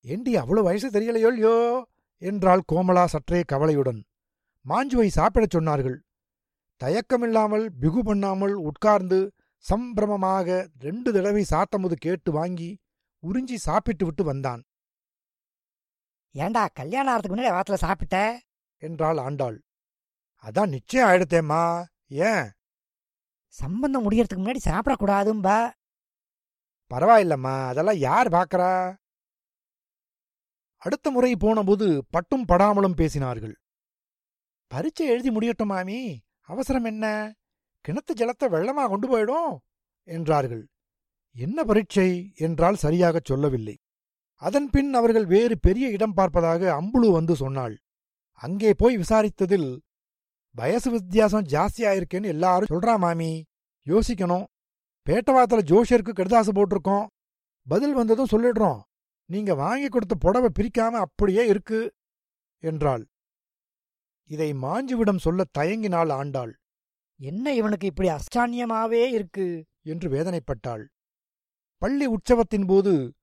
ஏண்டி 0.01 0.37
அவ்வளவு 0.37 0.67
வயசு 0.67 0.91
தெரியலையோல்யோ 0.91 1.83
என்றாள் 2.19 2.63
கோமலா 2.73 3.07
சற்றே 3.07 3.43
கவலையுடன். 3.43 4.05
மாஞ்சுவை 4.69 5.07
சாப்பிடச் 5.07 5.57
சொன்னார்கள். 5.57 5.99
தயக்கமில்லாமல் 6.85 7.67
பிகு 7.81 8.03
பண்ணாமல் 8.03 8.55
உட்கார்ந்து 8.55 9.33
சம்பிரமமாக 9.59 10.69
ரெண்டு 10.79 11.13
தடவை 11.13 11.45
சாத்தமுது 11.51 11.93
கேட்டு 11.93 12.33
வாங்கி 12.33 12.79
உறிஞ்சி 13.23 13.55
சாப்பிட்டு 13.55 14.05
விட்டு 14.05 14.25
வந்தான். 14.25 14.63
ஏண்டா 16.31 16.69
கல்யாணம் 16.75 17.15
ஆகிறதுக்கு 17.15 17.35
முன்னாடி 17.35 17.51
வாரத்தில் 17.51 17.77
சாப்பிட்ட? 17.77 18.41
என்றாள் 18.77 19.17
ஆண்டாள். 19.17 19.63
அதான் 20.47 20.69
நிச்சயம் 20.69 21.09
ஆயிடுத்தேம்மா. 21.09 21.85
ஏன்? 22.07 22.51
சம்பந்தம் 23.49 24.11
முடியறதுக்கு 24.11 24.43
முன்னாடி 24.43 24.61
சாப்பிடக்கூடாதும்பா. 24.65 25.71
பரவாயில்லம்மா. 26.91 27.67
அதெல்லாம் 27.67 27.97
யார் 27.97 28.29
பாக்கறா? 28.29 28.97
அடுத்த 30.77 31.11
முறை 31.11 31.37
போனபோது 31.37 32.05
பட்டும் 32.11 32.45
படாமலும் 32.49 32.99
பேசினார்கள். 33.01 33.55
பரீட்சை 34.67 35.07
எழுதி 35.07 35.31
முடியட்டும் 35.31 35.69
மாமி. 35.69 36.25
அவசரம் 36.41 36.85
என்ன? 36.85 37.35
கிணத்து 37.89 38.13
ஜலத்தை 38.17 38.45
வெள்ளமா 38.45 38.89
கொண்டு 38.89 39.07
போயிடும் 39.09 39.57
என்றார்கள். 40.03 40.69
என்ன 41.31 41.65
பரீட்சை 41.65 42.33
என்றால் 42.37 42.75
சரியாகச் 42.75 43.25
சொல்லவில்லை. 43.25 43.79
அதன் 44.35 44.71
பின் 44.71 44.95
அவர்கள் 44.95 45.27
வேறு 45.27 45.59
பெரிய 45.59 45.89
இடம் 45.89 46.17
பார்ப்பதாக 46.17 46.63
அம்புலு 46.81 47.13
வந்து 47.13 47.37
சொன்னாள். 47.37 47.79
அங்கே 48.33 48.75
போய் 48.75 48.97
விசாரித்ததில் 48.97 49.81
வயசு 50.57 50.91
வித்தியாசம் 50.91 51.43
ஜாஸ்தியாயிருக்கேன்னு 51.43 52.23
எல்லாரும் 52.23 52.67
சொல்றா 52.71 52.97
மாமி. 52.97 53.45
யோசிக்கணும். 53.87 54.45
பேட்டவாத்துல 55.11 55.63
ஜோஷியருக்கு 55.63 56.13
கெடுதாசு 56.13 56.53
போட்டிருக்கோம். 56.53 57.07
பதில் 57.69 57.95
வந்ததும் 57.95 58.27
சொல்லிடுறோம். 58.31 58.81
நீங்க 59.25 59.55
வாங்கி 59.55 59.89
கொடுத்த 59.89 60.15
புடவை 60.15 60.49
பிரிக்காம 60.59 60.91
அப்படியே 60.91 61.47
இருக்கு 61.47 61.93
என்றாள். 62.59 63.07
இதை 64.25 64.53
மாஞ்சுவிடம் 64.53 65.19
சொல்லத் 65.19 65.57
தயங்கினாள் 65.59 66.13
ஆண்டாள். 66.13 66.59
என்ன 67.17 67.55
இவனுக்கு 67.55 67.87
இப்படி 67.87 68.09
அஷ்டானியமாவே 68.09 69.09
இருக்கு? 69.13 69.65
என்று 69.83 70.11
வேதனைப்பட்டாள். 70.11 70.87
பள்ளி 71.77 72.09
உற்சவத்தின் 72.09 72.67
போது 72.67 73.15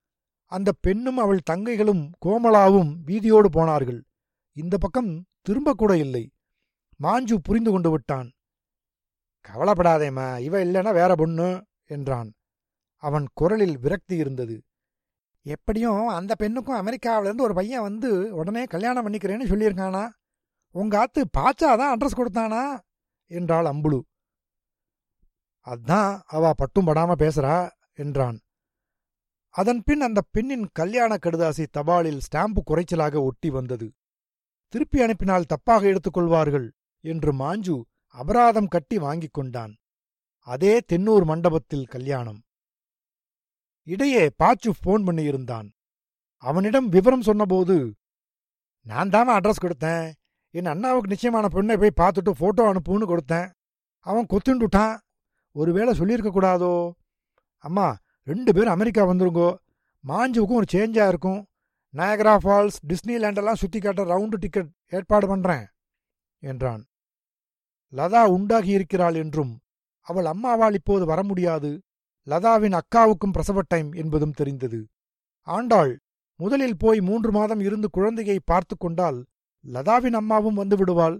அந்த 0.45 0.71
பெண்ணும் 0.71 1.17
அவள் 1.17 1.39
தங்கைகளும் 1.49 2.11
கோமலாவும் 2.25 2.95
வீதியோடு 3.03 3.49
போனார்கள். 3.49 4.03
இந்த 4.51 4.77
பக்கம் 4.77 5.25
திரும்பக்கூட 5.49 5.93
இல்லை. 5.93 6.31
மாஞ்சு 7.03 7.35
புரிந்து 7.43 7.71
கொண்டு 7.71 7.89
விட்டான். 7.91 8.31
கவலைப்படாதேம்மா 9.45 10.39
இவ 10.39 10.63
இல்லைன்னா 10.63 10.93
வேற 10.93 11.15
பொண்ணு 11.15 11.65
என்றான். 11.85 12.33
அவன் 13.03 13.25
குரலில் 13.33 13.77
விரக்தி 13.79 14.15
இருந்தது. 14.15 14.63
எப்படியும் 15.45 16.07
அந்த 16.07 16.35
பெண்ணுக்கும் 16.35 16.79
அமெரிக்காவிலேருந்து 16.81 17.41
ஒரு 17.41 17.53
பையன் 17.53 17.81
வந்து 17.81 18.35
உடனே 18.35 18.65
கல்யாணம் 18.65 19.05
பண்ணிக்கிறேன்னு 19.05 19.49
சொல்லியிருக்கானா? 19.51 20.09
உங்க 20.75 20.99
ஆத்து 20.99 21.21
பாச்சாதான் 21.37 21.93
அட்ரஸ் 21.93 22.19
கொடுத்தானா? 22.19 22.79
என்றாள் 23.31 23.65
அம்புலு. 23.65 23.99
அதான் 25.67 26.19
அவ 26.25 26.53
பட்டும் 26.53 26.87
படாம 26.87 27.11
பேசுறா 27.17 27.69
என்றான். 27.93 28.37
அதன் 29.49 29.81
பின் 29.83 30.01
அந்த 30.01 30.21
பெண்ணின் 30.31 30.69
கல்யாண 30.73 31.15
கடுதாசி 31.15 31.65
தபாலில் 31.77 32.23
ஸ்டாம்பு 32.27 32.61
குறைச்சலாக 32.65 33.15
ஒட்டி 33.21 33.49
வந்தது. 33.49 33.87
திருப்பி 34.73 35.01
அனுப்பினால் 35.01 35.49
தப்பாக 35.49 35.83
எடுத்துக்கொள்வார்கள் 35.83 36.67
என்று 37.03 37.31
மாஞ்சு 37.33 37.75
அபராதம் 38.15 38.73
கட்டி 38.73 38.97
வாங்கிக் 38.97 39.35
கொண்டான். 39.37 39.73
அதே 40.47 40.73
தென்னூர் 40.91 41.25
மண்டபத்தில் 41.25 41.91
கல்யாணம். 41.93 42.41
இடையே 43.87 44.23
பாச்சு 44.41 44.71
போன் 44.81 45.05
பண்ணியிருந்தான். 45.07 45.67
அவனிடம் 46.43 46.89
விவரம் 46.89 47.27
சொன்னபோது 47.29 47.75
நான் 48.81 49.09
தானே 49.09 49.31
அட்ரஸ் 49.31 49.63
கொடுத்தேன். 49.63 50.05
என் 50.49 50.71
அண்ணாவுக்கு 50.73 51.11
நிச்சயமான 51.13 51.47
பெண்ணை 51.47 51.75
போய் 51.77 51.99
பார்த்துட்டு 52.01 52.31
ஃபோட்டோ 52.39 52.63
அனுப்புன்னு 52.71 53.05
கொடுத்தேன். 53.11 53.49
அவன் 53.99 54.29
கொத்துண்டுட்டான். 54.33 54.95
ஒருவேளை 55.55 55.91
சொல்லியிருக்க 55.93 56.31
கூடாதோ? 56.31 56.73
அம்மா 57.57 57.87
ரெண்டு 58.23 58.53
பேரும் 58.53 58.75
அமெரிக்கா 58.77 59.01
வந்துருங்கோ. 59.05 59.49
மாஞ்சுவுக்கும் 60.07 60.59
ஒரு 60.59 60.67
சேஞ்சா 60.71 61.07
இருக்கும். 61.07 61.41
நயகரா 61.93 62.33
ஃபால்ஸ் 62.43 62.79
டிஸ்னி 62.89 63.15
லேண்டெல்லாம் 63.23 63.79
காட்ட 63.81 64.03
ரவுண்டு 64.03 64.37
டிக்கெட் 64.43 64.71
ஏற்பாடு 64.87 65.25
பண்ணுறேன் 65.35 65.65
என்றான். 66.43 66.83
லதா 67.93 68.21
உண்டாகி 68.35 68.71
இருக்கிறாள் 68.71 69.15
என்றும் 69.15 69.51
அவள் 70.07 70.25
அம்மாவால் 70.25 70.73
இப்போது 70.73 71.03
வர 71.05 71.19
முடியாது. 71.23 71.71
லதாவின் 72.27 72.75
அக்காவுக்கும் 72.79 73.33
பிரசவ 73.35 73.61
டைம் 73.67 73.89
என்பதும் 73.93 74.31
தெரிந்தது. 74.31 74.79
ஆண்டாள் 75.47 75.93
முதலில் 76.39 76.77
போய் 76.77 76.99
மூன்று 76.99 77.31
மாதம் 77.31 77.59
இருந்து 77.59 77.87
குழந்தையை 77.89 78.37
பார்த்து 78.45 78.75
கொண்டால் 78.77 79.19
லதாவின் 79.65 80.17
அம்மாவும் 80.21 80.59
வந்து 80.61 80.75
விடுவாள். 80.77 81.17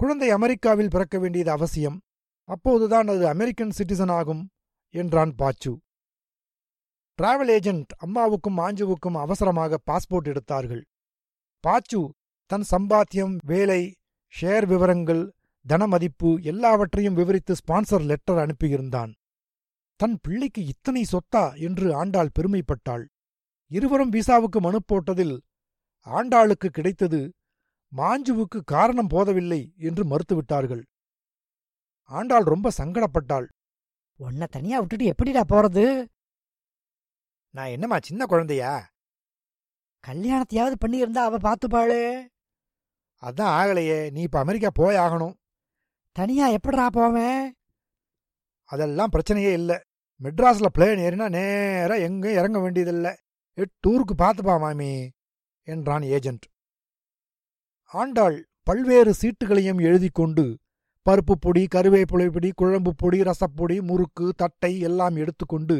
குழந்தை 0.00 0.28
அமெரிக்காவில் 0.30 0.92
பிறக்க 0.94 1.16
வேண்டியது 1.18 1.50
அவசியம். 1.50 1.98
அப்போதுதான் 2.48 3.08
அது 3.08 3.24
அமெரிக்கன் 3.28 3.74
சிட்டிசன் 3.78 4.12
ஆகும் 4.12 4.42
என்றான் 4.94 5.32
பாச்சு. 5.38 5.72
டிராவல் 7.18 7.50
ஏஜென்ட் 7.56 7.92
அம்மாவுக்கும் 7.96 8.58
ஆஞ்சுவுக்கும் 8.58 9.16
அவசரமாக 9.24 9.78
பாஸ்போர்ட் 9.90 10.28
எடுத்தார்கள். 10.32 10.82
பாச்சு 11.64 12.00
தன் 12.50 12.66
சம்பாத்தியம் 12.70 13.34
வேலை 13.44 13.82
ஷேர் 14.34 14.66
விவரங்கள் 14.66 15.22
தன 15.66 15.86
மதிப்பு 15.86 16.28
எல்லாவற்றையும் 16.42 17.14
விவரித்து 17.14 17.54
ஸ்பான்சர் 17.54 18.04
லெட்டர் 18.04 18.40
அனுப்பியிருந்தான். 18.44 19.12
தன் 20.00 20.18
பிள்ளைக்கு 20.22 20.64
இத்தனை 20.66 21.06
சொத்தா 21.12 21.44
என்று 21.60 21.94
ஆண்டாள் 21.94 22.34
பெருமைப்பட்டாள். 22.38 23.04
இருவரும் 23.70 24.12
விசாவுக்கு 24.12 24.58
மனு 24.58 24.78
போட்டதில் 24.92 25.36
ஆண்டாளுக்கு 26.06 26.68
கிடைத்தது 26.68 27.20
மாஞ்சுவுக்கு 27.92 28.58
காரணம் 28.64 29.06
போதவில்லை 29.06 29.60
என்று 29.76 30.02
மறுத்துவிட்டார்கள். 30.04 30.82
ஆண்டாள் 32.10 32.42
ரொம்ப 32.42 32.70
சங்கடப்பட்டாள். 32.78 33.46
உன்னை 34.20 34.46
தனியா 34.50 34.78
விட்டுட்டு 34.78 35.04
எப்படிடா 35.04 35.42
போறது? 35.48 36.06
நான் 37.54 37.72
என்னம்மா 37.74 37.98
சின்ன 37.98 38.26
குழந்தையா? 38.26 38.74
கல்யாணத்தையாவது 40.04 40.76
பண்ணியிருந்தா 40.86 41.22
அவ 41.28 41.36
பாத்துப்பாளே 41.38 42.02
அதான் 43.22 43.52
ஆகலையே 43.60 43.98
நீ 44.10 44.20
இப்ப 44.20 44.38
அமெரிக்கா 44.38 44.70
போய் 44.74 44.96
ஆகணும். 44.96 45.34
தனியா 46.16 46.46
எப்படா 46.48 46.86
போவேன்? 46.88 47.42
அதெல்லாம் 48.70 49.12
பிரச்சனையே 49.14 49.52
இல்ல. 49.52 49.72
மெட்ராஸ்ல 50.20 50.68
பிளேன் 50.76 51.00
ஏறினா 51.06 51.26
நேரா 51.36 51.94
எங்கேயும் 52.06 52.38
இறங்க 52.40 52.58
வேண்டியதில்ல. 52.58 53.08
டூருக்கு 53.82 54.14
பார்த்துப்பா 54.18 54.54
மாமி 54.62 54.92
என்றான் 55.68 56.04
ஏஜென்ட் 56.16 56.46
ஆண்டாள் 57.92 58.36
பல்வேறு 58.66 59.12
சீட்டுகளையும் 59.20 59.80
எழுதி 59.88 60.08
கொண்டு 60.12 60.44
பருப்பு 61.06 61.34
பொடி 61.40 61.62
கருவேப்பிலை 61.74 62.26
பொடி 62.30 62.50
குழம்பு 62.54 62.92
பொடி 62.96 63.18
ரசப்பொடி 63.28 63.76
முறுக்கு 63.90 64.26
தட்டை 64.36 64.72
எல்லாம் 64.88 65.16
எடுத்துக்கொண்டு 65.16 65.76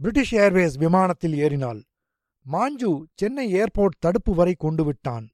பிரிட்டிஷ் 0.00 0.34
ஏர்வேஸ் 0.44 0.76
விமானத்தில் 0.78 1.36
ஏறினாள். 1.44 1.80
மாஞ்சு 2.46 2.90
சென்னை 3.14 3.46
ஏர்போர்ட் 3.60 4.02
தடுப்பு 4.04 4.32
வரை 4.34 4.54
கொண்டு 4.58 4.84
விட்டான். 4.84 5.26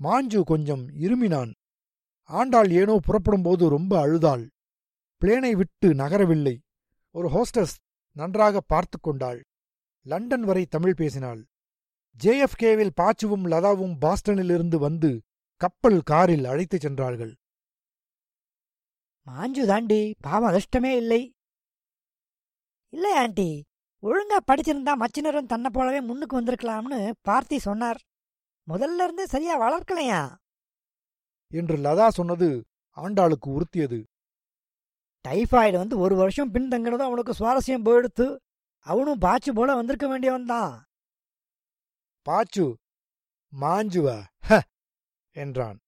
மாஞ்சு 0.00 0.40
கொஞ்சம் 0.42 0.84
இருமினான். 1.06 1.52
ஆண்டாள் 2.28 2.70
ஏனோ 2.70 2.98
புறப்படும்போது 2.98 3.68
ரொம்ப 3.68 4.00
அழுதாள். 4.00 4.48
பிளேனை 5.20 5.52
விட்டு 5.52 5.94
நகரவில்லை. 5.94 6.58
ஒரு 7.10 7.28
ஹோஸ்டஸ் 7.28 7.74
நன்றாக 8.12 8.60
பார்த்து 8.60 9.00
கொண்டாள். 9.00 9.44
லண்டன் 10.02 10.42
வரை 10.42 10.66
தமிழ் 10.66 10.94
பேசினாள். 10.94 11.44
ஜேஎஃப்கேவில் 12.24 12.90
பாச்சுவும் 12.94 13.46
லதாவும் 13.46 13.96
பாஸ்டனிலிருந்து 14.00 14.76
வந்து 14.76 15.20
கப்பல் 15.56 16.00
காரில் 16.00 16.44
அழைத்துச் 16.44 16.80
சென்றார்கள். 16.80 17.34
மாஞ்சு 19.26 19.66
தாண்டி 19.66 20.14
பாவம் 20.20 20.52
அதிர்ஷ்டமே 20.52 20.96
இல்லை. 20.96 21.32
இல்லை 22.88 23.12
ஆண்டி 23.12 23.64
ஒழுங்கா 24.02 24.38
படிச்சிருந்தா 24.52 24.92
மச்சினரும் 25.02 25.46
தன்னை 25.46 25.70
போலவே 25.72 26.00
முன்னுக்கு 26.00 26.40
வந்திருக்கலாம்னு 26.40 27.12
பார்த்தி 27.28 27.56
சொன்னார். 27.56 28.00
முதல்ல 28.68 29.04
இருந்து 29.04 29.26
சரியா 29.26 29.60
வளர்க்கலையா? 29.60 30.36
என்று 31.52 31.76
லதா 31.76 32.08
சொன்னது 32.08 32.48
ஆண்டாளுக்கு 32.96 33.48
உறுத்தியது. 33.56 34.00
டைஃபாய்டு 35.24 35.76
வந்து 35.76 35.96
ஒரு 35.98 36.14
வருஷம் 36.16 36.52
பின்தங்கினதும் 36.54 37.08
அவனுக்கு 37.08 37.32
சுவாரஸ்யம் 37.32 37.86
போயிடுத்து 37.88 38.26
அவனும் 38.86 39.20
பாச்சு 39.20 39.50
போல 39.54 39.74
வந்திருக்க 39.74 40.06
வேண்டியவன் 40.08 40.44
தான். 40.44 40.72
பாச்சு 42.26 42.66
மாஞ்சுவா 43.52 44.16
ஹ 44.40 44.58
என்றான். 45.36 45.78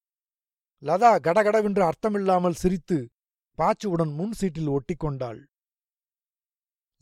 லதா 0.83 1.11
கடகடவென்று 1.21 1.83
அர்த்தமில்லாமல் 1.83 2.61
சிரித்து 2.63 2.99
பாச்சுவுடன் 3.59 4.13
முன் 4.15 4.33
சீட்டில் 4.33 4.71
ஒட்டிக்கொண்டாள். 4.77 5.41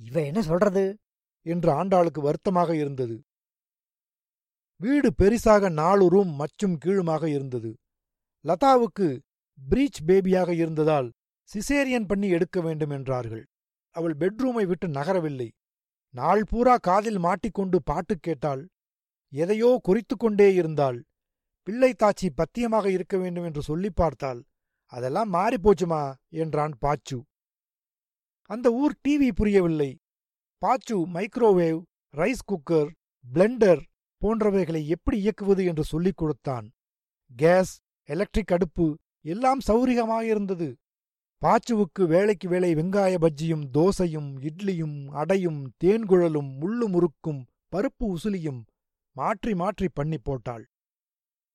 இவ 0.01 0.17
என்ன 0.23 0.41
சொல்றது? 0.43 0.85
என்று 1.47 1.71
ஆண்டாளுக்கு 1.73 2.21
வருத்தமாக 2.21 2.71
இருந்தது. 2.77 3.17
வீடு 4.81 5.09
பெரிசாக 5.19 5.71
நாலு 5.73 6.05
ரூம் 6.09 6.33
மச்சும் 6.41 6.77
கீழுமாக 6.77 7.25
இருந்தது. 7.29 7.71
லதாவுக்கு 8.47 9.21
பிரீச் 9.71 10.01
பேபியாக 10.07 10.49
இருந்ததால் 10.49 11.13
சிசேரியன் 11.49 12.07
பண்ணி 12.07 12.29
எடுக்க 12.29 12.61
வேண்டும் 12.61 12.91
என்றார்கள். 12.91 13.47
அவள் 13.91 14.15
பெட்ரூமை 14.19 14.67
விட்டு 14.67 14.89
நகரவில்லை. 14.89 15.51
நாள் 16.11 16.45
பூரா 16.45 16.77
காதில் 16.77 17.19
மாட்டிக்கொண்டு 17.19 17.83
பாட்டு 17.83 18.19
கேட்டாள். 18.19 18.69
எதையோ 19.29 19.79
குறித்துக் 19.83 20.19
கொண்டே 20.19 20.55
இருந்தாள். 20.55 21.05
பிள்ளை 21.63 21.95
தாச்சி 21.99 22.29
பத்தியமாக 22.35 22.87
இருக்க 22.87 23.19
வேண்டும் 23.19 23.45
என்று 23.45 23.63
சொல்லிப் 23.63 23.97
பார்த்தாள். 23.97 24.45
அதெல்லாம் 24.85 25.33
மாறிப்போச்சுமா 25.33 26.15
என்றான் 26.29 26.73
பாச்சு. 26.81 27.23
அந்த 28.43 28.73
ஊர் 28.73 28.99
டிவி 29.09 29.33
புரியவில்லை. 29.35 29.99
பாச்சு 30.63 30.95
மைக்ரோவேவ் 30.95 31.83
ரைஸ் 32.17 32.45
குக்கர் 32.47 32.91
பிளெண்டர் 33.35 33.83
போன்றவைகளை 34.21 34.87
எப்படி 34.87 35.19
இயக்குவது 35.19 35.65
என்று 35.65 35.85
சொல்லிக் 35.85 36.17
கொடுத்தான். 36.17 36.71
கேஸ் 37.37 37.81
எலக்ட்ரிக் 38.13 38.53
அடுப்பு 38.53 38.87
எல்லாம் 39.25 39.61
சௌரியமாக 39.67 40.23
இருந்தது 40.25 40.69
பாச்சுவுக்கு 41.43 42.07
வேலைக்கு 42.07 42.47
வேலை 42.49 42.75
வெங்காய 42.75 43.15
பஜ்ஜியும் 43.21 43.65
தோசையும் 43.73 44.31
இட்லியும் 44.41 44.99
அடையும் 45.13 45.61
தேன்குழலும் 45.85 46.51
முள்ளு 46.61 46.87
முறுக்கும் 46.87 47.41
பருப்பு 47.73 48.05
உசுலியும் 48.05 48.61
மாற்றி 49.17 49.55
மாற்றி 49.55 49.87
பண்ணி 49.89 50.19
போட்டாள். 50.19 50.65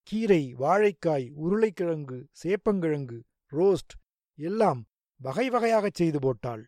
கீரை 0.08 0.44
வாழைக்காய் 0.60 1.26
உருளைக்கிழங்கு 1.36 2.18
சேப்பங்கிழங்கு 2.44 3.18
ரோஸ்ட் 3.52 3.94
எல்லாம் 4.40 4.82
வகை 5.20 5.48
வகையாகச் 5.50 5.98
செய்து 6.00 6.20
போட்டாள். 6.20 6.64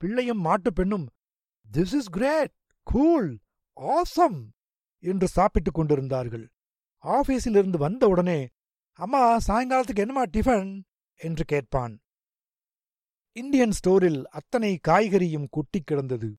பிள்ளையும் 0.00 0.40
மாட்டுப் 0.40 0.74
பெண்ணும் 0.74 1.06
this 1.68 1.94
is 1.98 2.10
great 2.10 2.54
cool 2.86 3.30
awesome 3.76 4.40
என்று 5.02 5.26
சாப்பிட்டுக் 5.28 5.74
கொண்டிருந்தார்கள். 5.74 6.46
ஆபீஸிலிருந்து 7.04 7.76
வந்தவுடனே 7.76 8.38
அம்மா 8.98 9.36
சாயங்காலத்துக்கு 9.46 10.02
என்னமா 10.04 10.22
டிஃபன்? 10.22 10.82
என்று 11.20 11.44
கேட்பான். 11.44 11.94
இந்தியன் 13.36 13.74
ஸ்டோரில் 13.78 14.24
அத்தனை 14.24 14.78
காய்கறியும் 14.88 15.46
கொட்டிக் 15.50 15.86
கிடந்தது. 15.86 16.30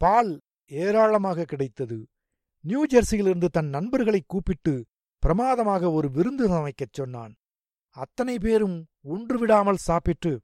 பால் 0.00 0.40
ஏராளமாக 0.70 1.44
கிடைத்தது. 1.44 1.98
நியூ 2.64 2.86
ஜெர்சியிலிருந்து 2.86 3.46
தன் 3.46 3.68
நண்பர்களை 3.68 4.22
கூப்பிட்டு 4.26 4.86
பிரமாதமாக 5.22 5.90
ஒரு 5.90 6.10
விருந்து 6.10 6.48
சமைக்கச் 6.48 6.92
சொன்னான். 6.92 7.34
அத்தனை 7.96 8.38
பேரும் 8.38 8.86
ஒன்று 9.02 9.38
விடாமல் 9.38 9.84
சாப்பிட்டு 9.88 10.40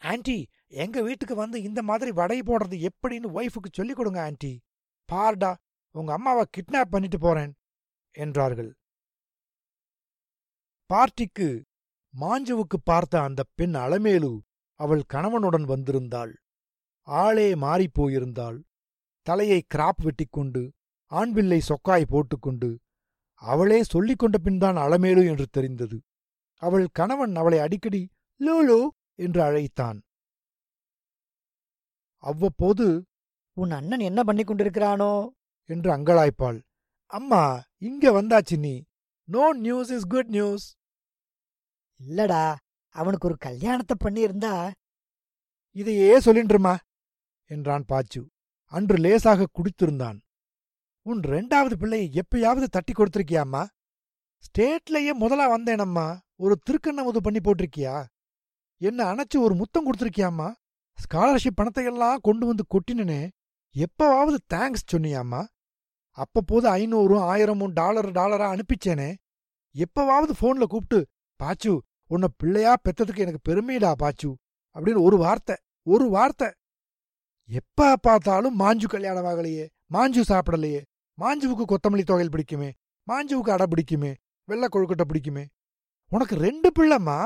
ஆன்டி 0.00 0.46
எங்க 0.66 1.02
வீட்டுக்கு 1.02 1.34
வந்து 1.34 1.62
இந்த 1.62 1.82
மாதிரி 1.82 2.10
வடை 2.12 2.38
போடுறது 2.40 2.88
எப்படின்னு 2.88 3.28
ஒய்ஃபுக்கு 3.38 3.70
சொல்லிக் 3.72 3.96
கொடுங்க 3.96 4.22
ஆன்டி 4.22 4.60
பார்டா 5.12 5.54
உங்க 5.94 6.12
அம்மாவை 6.12 6.44
கிட்னாப் 6.56 6.90
பண்ணிட்டு 6.90 7.18
போறேன் 7.18 7.52
என்றார்கள். 8.14 8.74
பார்ட்டிக்கு 10.90 11.62
மாஞ்சுவுக்கு 12.20 12.76
பார்த்த 12.84 13.22
அந்த 13.22 13.42
பெண் 13.54 13.76
அலமேலு 13.76 14.38
அவள் 14.80 15.02
கணவனுடன் 15.14 15.64
வந்திருந்தாள். 15.64 16.32
ஆளே 17.02 17.54
மாறிப் 17.54 17.94
போயிருந்தாள். 17.94 18.58
தலையை 19.22 19.64
கிராப் 19.74 20.00
வெட்டிக்கொண்டு 20.02 20.70
ஆண்பில்லை 21.10 21.58
சொக்காய் 21.58 22.04
போட்டுக்கொண்டு 22.04 22.78
அவளே 23.42 23.82
சொல்லிக் 23.82 24.18
கொண்ட 24.18 24.38
பின்தான் 24.38 24.76
அலமேலு 24.76 25.28
என்று 25.28 25.46
தெரிந்தது. 25.50 26.02
அவள் 26.62 26.86
கணவன் 26.92 27.34
அவளை 27.36 27.58
அடிக்கடி 27.58 28.10
லூலு 28.40 28.88
என்று 29.14 29.42
அழைத்தான். 29.42 29.98
அவ்வப்போது 32.16 32.86
உன் 33.56 33.70
அண்ணன் 33.70 34.00
என்ன 34.00 34.22
பண்ணி 34.22 34.42
கொண்டிருக்கிறானோ? 34.42 35.28
என்று 35.64 35.96
அங்கலாய்ப்பாள். 35.96 36.60
அம்மா 37.06 37.62
இங்க 37.78 38.22
வந்தாச்சு 38.22 38.58
நீ. 38.58 38.84
No 39.24 39.52
news 39.52 39.90
is 39.90 40.06
good 40.06 40.26
news 40.26 40.74
இல்லடா 42.08 42.54
அவனுக்கு 42.88 43.28
ஒரு 43.28 43.36
கல்யாணத்தை 43.36 43.96
பண்ணியிருந்தா 44.04 44.70
இதையே 45.70 46.18
சொல்லின்றுமா? 46.18 46.76
என்றான் 47.44 47.84
பாச்சு. 47.88 48.26
அன்று 48.64 48.96
லேசாக 48.96 49.46
குடித்திருந்தான். 49.52 50.18
உன் 51.02 51.20
ரெண்டாவது 51.20 51.74
பிள்ளையை 51.74 52.10
எப்பயாவது 52.12 52.64
தட்டி 52.64 52.92
கொடுத்திருக்கியாம்மா? 52.92 53.66
ஸ்டேட்லயே 54.38 55.12
முதலா 55.12 55.58
வந்தேனம்மா. 55.58 56.18
ஒரு 56.34 56.58
திருக்கண்ணமுது 56.70 57.16
பண்ணி 57.16 57.40
போட்டிருக்கியா? 57.40 58.04
என்ன 58.76 59.14
அணைச்சு 59.14 59.38
ஒரு 59.38 59.54
முத்தம் 59.54 59.92
கொடுத்திருக்கியாம்மா? 59.92 60.52
ஸ்காலர்ஷிப் 60.96 61.56
பணத்தையெல்லாம் 61.56 62.18
கொண்டு 62.22 62.46
வந்து 62.46 62.64
கொட்டினனே. 62.68 63.28
எப்பவாவது 63.76 64.36
தேங்க்ஸ் 64.54 64.86
சொன்னியாம்மா? 64.92 65.46
அப்பப்போது 66.22 66.66
ஐநூறும் 66.78 67.24
ஆயிரமும் 67.32 67.74
டாலர் 67.78 68.08
டாலரா 68.18 68.46
அனுப்பிச்சேனே. 68.54 69.10
எப்பவாவது 69.74 70.32
போன்ல 70.40 70.64
கூப்பிட்டு 70.72 70.98
பாச்சு 71.40 71.72
உன்னை 72.14 72.28
பிள்ளையா 72.40 72.72
பெத்ததுக்கு 72.84 73.24
எனக்கு 73.24 73.46
பெருமைடா 73.48 73.92
பாச்சு 74.02 74.30
அப்படின்னு 74.76 75.00
ஒரு 75.08 75.16
வார்த்தை 75.24 75.56
ஒரு 75.86 76.06
வார்த்தை. 76.16 76.48
எப்ப 77.48 77.88
பார்த்தாலும் 78.06 78.58
மாஞ்சு 78.60 78.86
கல்யாணம் 78.92 79.26
ஆகலையே 79.30 79.64
மாஞ்சு 79.94 80.22
சாப்பிடலையே 80.30 80.82
மாஞ்சுவுக்கு 81.18 81.64
கொத்தமல்லி 81.70 82.04
தொகையில் 82.10 82.34
பிடிக்குமே 82.34 82.70
மாஞ்சுவுக்கு 83.08 83.54
அடை 83.54 83.66
பிடிக்குமே 83.72 84.12
வெள்ளை 84.48 84.68
கொழுக்கட்டை 84.68 85.06
பிடிக்குமே. 85.10 85.44
உனக்கு 86.12 86.34
ரெண்டு 86.46 86.68
பிள்ளைம்மா? 86.78 87.18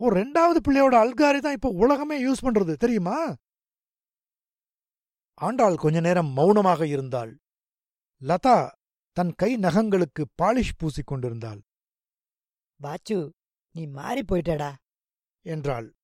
ஒரு 0.00 0.12
ரெண்டாவது 0.20 0.60
பிள்ளையோட 0.66 0.94
அல்காரி 1.04 1.38
தான் 1.40 1.56
இப்போ 1.58 1.70
உலகமே 1.82 2.16
யூஸ் 2.24 2.44
பண்றது 2.46 2.72
தெரியுமா? 2.84 3.16
ஆண்டாள் 5.38 5.82
கொஞ்ச 5.84 5.98
நேரம் 6.00 6.30
மௌனமாக 6.38 6.86
இருந்தாள். 6.86 7.32
லதா 8.20 8.70
தன் 9.12 9.32
கை 9.34 9.56
நகங்களுக்கு 9.56 10.24
பாலிஷ் 10.42 10.76
பூசிக் 10.76 11.06
கொண்டிருந்தாள். 11.06 11.62
பாச்சு 12.82 13.30
நீ 13.70 13.86
மாறி 13.86 14.20
போயிட்டடா. 14.20 14.74
என்றாள். 15.40 15.94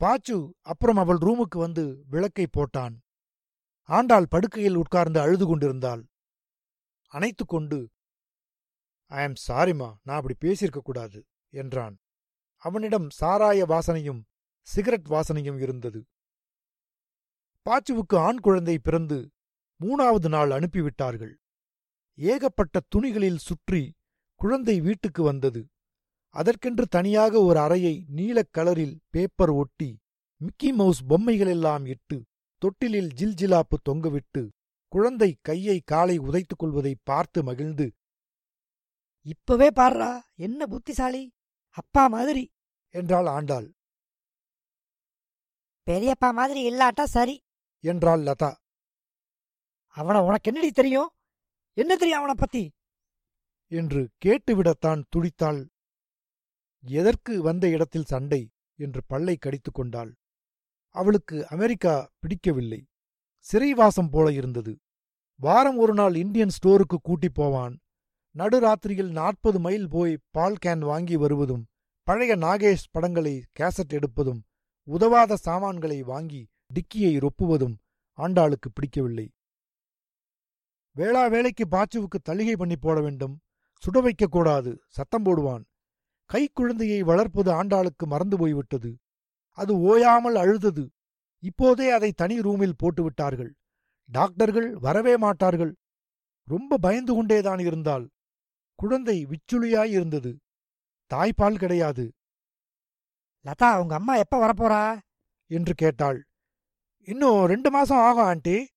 பாச்சு 0.00 0.50
அப்புறம் 0.60 0.96
அவள் 0.96 1.16
ரூமுக்கு 1.16 1.58
வந்து 1.58 2.04
விளக்கை 2.06 2.46
போட்டான். 2.46 2.98
ஆண்டாள் 3.82 4.26
படுக்கையில் 4.28 4.74
உட்கார்ந்து 4.74 5.20
அழுது 5.20 5.46
கொண்டிருந்தாள். 5.46 6.06
அணைத்துக் 7.08 7.48
கொண்டு 7.48 7.90
ஐ 9.06 9.22
ஆம் 9.22 9.32
சாரிமா 9.48 9.96
நான் 10.02 10.16
அப்படி 10.16 10.34
பேசியிருக்க 10.40 10.78
கூடாது 10.78 11.26
என்றான். 11.48 11.98
அவனிடம் 12.56 13.08
சாராய 13.20 13.64
வாசனையும் 13.66 14.22
சிகரெட் 14.62 15.06
வாசனையும் 15.06 15.60
இருந்தது. 15.60 16.06
பாச்சுவுக்கு 17.66 18.16
ஆண் 18.16 18.38
குழந்தை 18.38 18.78
பிறந்து 18.78 19.30
மூணாவது 19.80 20.28
நாள் 20.28 20.50
அனுப்பிவிட்டார்கள். 20.50 21.34
ஏகப்பட்ட 22.18 22.80
துணிகளில் 22.94 23.44
சுற்றி 23.48 23.82
குழந்தை 24.40 24.76
வீட்டுக்கு 24.80 25.22
வந்தது. 25.22 25.60
அதற்கென்று 26.34 26.84
தனியாக 26.86 27.34
ஒரு 27.42 27.58
அறையை 27.58 27.94
நீலக் 28.08 28.52
கலரில் 28.58 28.96
பேப்பர் 29.10 29.50
ஒட்டி 29.50 29.90
மிக்கி 30.40 30.70
மவுஸ் 30.72 31.02
பொம்மைகளெல்லாம் 31.08 31.84
இட்டு 31.86 32.18
தொட்டிலில் 32.62 33.10
ஜில்ஜிலாப்பு 33.14 33.76
தொங்கவிட்டு 33.88 34.42
குழந்தை 34.92 35.30
கையை 35.42 35.76
காலை 35.84 36.16
உதைத்துக் 36.18 36.60
கொள்வதை 36.60 36.92
பார்த்து 37.02 37.40
மகிழ்ந்து 37.42 37.86
இப்பவே 39.26 39.68
பாருடா 39.70 40.12
என்ன 40.36 40.66
புத்திசாலி 40.66 41.22
அப்பா 41.78 42.04
மாதிரி 42.06 42.44
என்றாள் 42.94 43.28
ஆண்டாள். 43.36 43.68
பெரியப்பா 45.86 46.28
மாதிரி 46.38 46.60
இல்லாட்டா 46.70 47.04
சரி 47.16 47.36
என்றாள் 47.84 48.22
லதா. 48.22 48.50
அவனை 50.00 50.20
உனக்கு 50.20 50.52
என்னடி 50.52 50.72
தெரியும்? 50.72 51.10
என்ன 51.72 51.96
தெரியும் 51.96 52.18
அவனை 52.18 52.34
பத்தி? 52.38 52.72
என்று 53.66 54.08
கேட்டுவிடத்தான் 54.24 55.02
துடித்தாள். 55.10 55.66
எதற்கு 56.80 57.42
வந்த 57.42 57.68
இடத்தில் 57.68 58.04
சண்டை? 58.04 58.50
என்று 58.74 59.00
பல்லை 59.06 59.36
கடித்துக் 59.36 59.74
கொண்டாள். 59.74 60.14
அவளுக்கு 60.88 61.48
அமெரிக்கா 61.48 62.10
பிடிக்கவில்லை. 62.18 62.86
சிறைவாசம் 63.38 64.10
போல 64.10 64.32
இருந்தது. 64.32 64.78
வாரம் 65.34 65.76
ஒரு 65.76 65.94
நாள் 65.94 66.14
இந்தியன் 66.14 66.54
ஸ்டோருக்கு 66.56 66.96
கூட்டிப் 67.02 67.34
போவான். 67.34 67.78
நடுராத்திரியில் 68.38 69.10
நாற்பது 69.10 69.60
மைல் 69.60 69.88
போய் 69.88 70.18
பால் 70.30 70.56
கேன் 70.66 70.78
வாங்கி 70.78 71.16
வருவதும் 71.16 71.66
பழைய 72.02 72.36
நாகேஷ் 72.36 72.90
படங்களை 72.90 73.44
கேசட் 73.60 73.92
எடுப்பதும் 73.92 74.40
உதவாத 74.82 75.36
சாமான்களை 75.36 76.02
வாங்கி 76.02 76.48
டிக்கியை 76.74 77.26
ரொப்புவதும் 77.26 77.76
ஆண்டாளுக்கு 78.16 78.68
பிடிக்கவில்லை. 78.74 79.30
வேளா 80.92 81.26
வேளைக்கு 81.26 81.66
பாச்சுவுக்கு 81.70 82.18
தளிகை 82.28 82.56
பண்ணி 82.56 82.76
போட 82.76 83.00
வேண்டும். 83.00 83.40
சுட 83.82 84.00
வைக்கக்கூடாது 84.00 84.76
சத்தம் 84.88 85.24
போடுவான். 85.24 85.64
கைக்குழந்தையை 86.32 87.00
வளர்ப்பது 87.00 87.62
ஆண்டாளுக்கு 87.62 88.06
மறந்து 88.06 88.38
போய்விட்டது. 88.38 88.98
அது 89.52 89.78
ஓயாமல் 89.80 90.34
அழுதது. 90.34 90.90
இப்போதே 91.38 91.90
அதை 91.90 92.12
தனி 92.12 92.42
ரூமில் 92.42 92.74
போட்டுவிட்டார்கள். 92.82 93.50
டாக்டர்கள் 94.04 94.74
வரவே 94.74 95.16
மாட்டார்கள். 95.16 95.76
ரொம்ப 96.44 96.76
பயந்து 96.76 97.14
கொண்டேதான் 97.14 97.58
இருந்தாள். 97.58 98.08
குழந்தை 98.74 99.26
விச்சுளியாய் 99.26 99.90
இருந்தது. 99.90 100.38
தாய்ப்பால் 101.14 101.58
கிடையாது. 101.58 102.12
லதா 103.44 103.80
உங்க 103.80 103.94
அம்மா 103.94 104.16
எப்ப 104.16 104.46
வரப்போறா? 104.46 104.98
என்று 105.46 105.74
கேட்டாள். 105.74 106.26
இன்னும் 107.04 107.46
ரெண்டு 107.46 107.70
மாசம் 107.70 107.98
ஆகும் 107.98 108.24
ஆண்டி. 108.24 108.68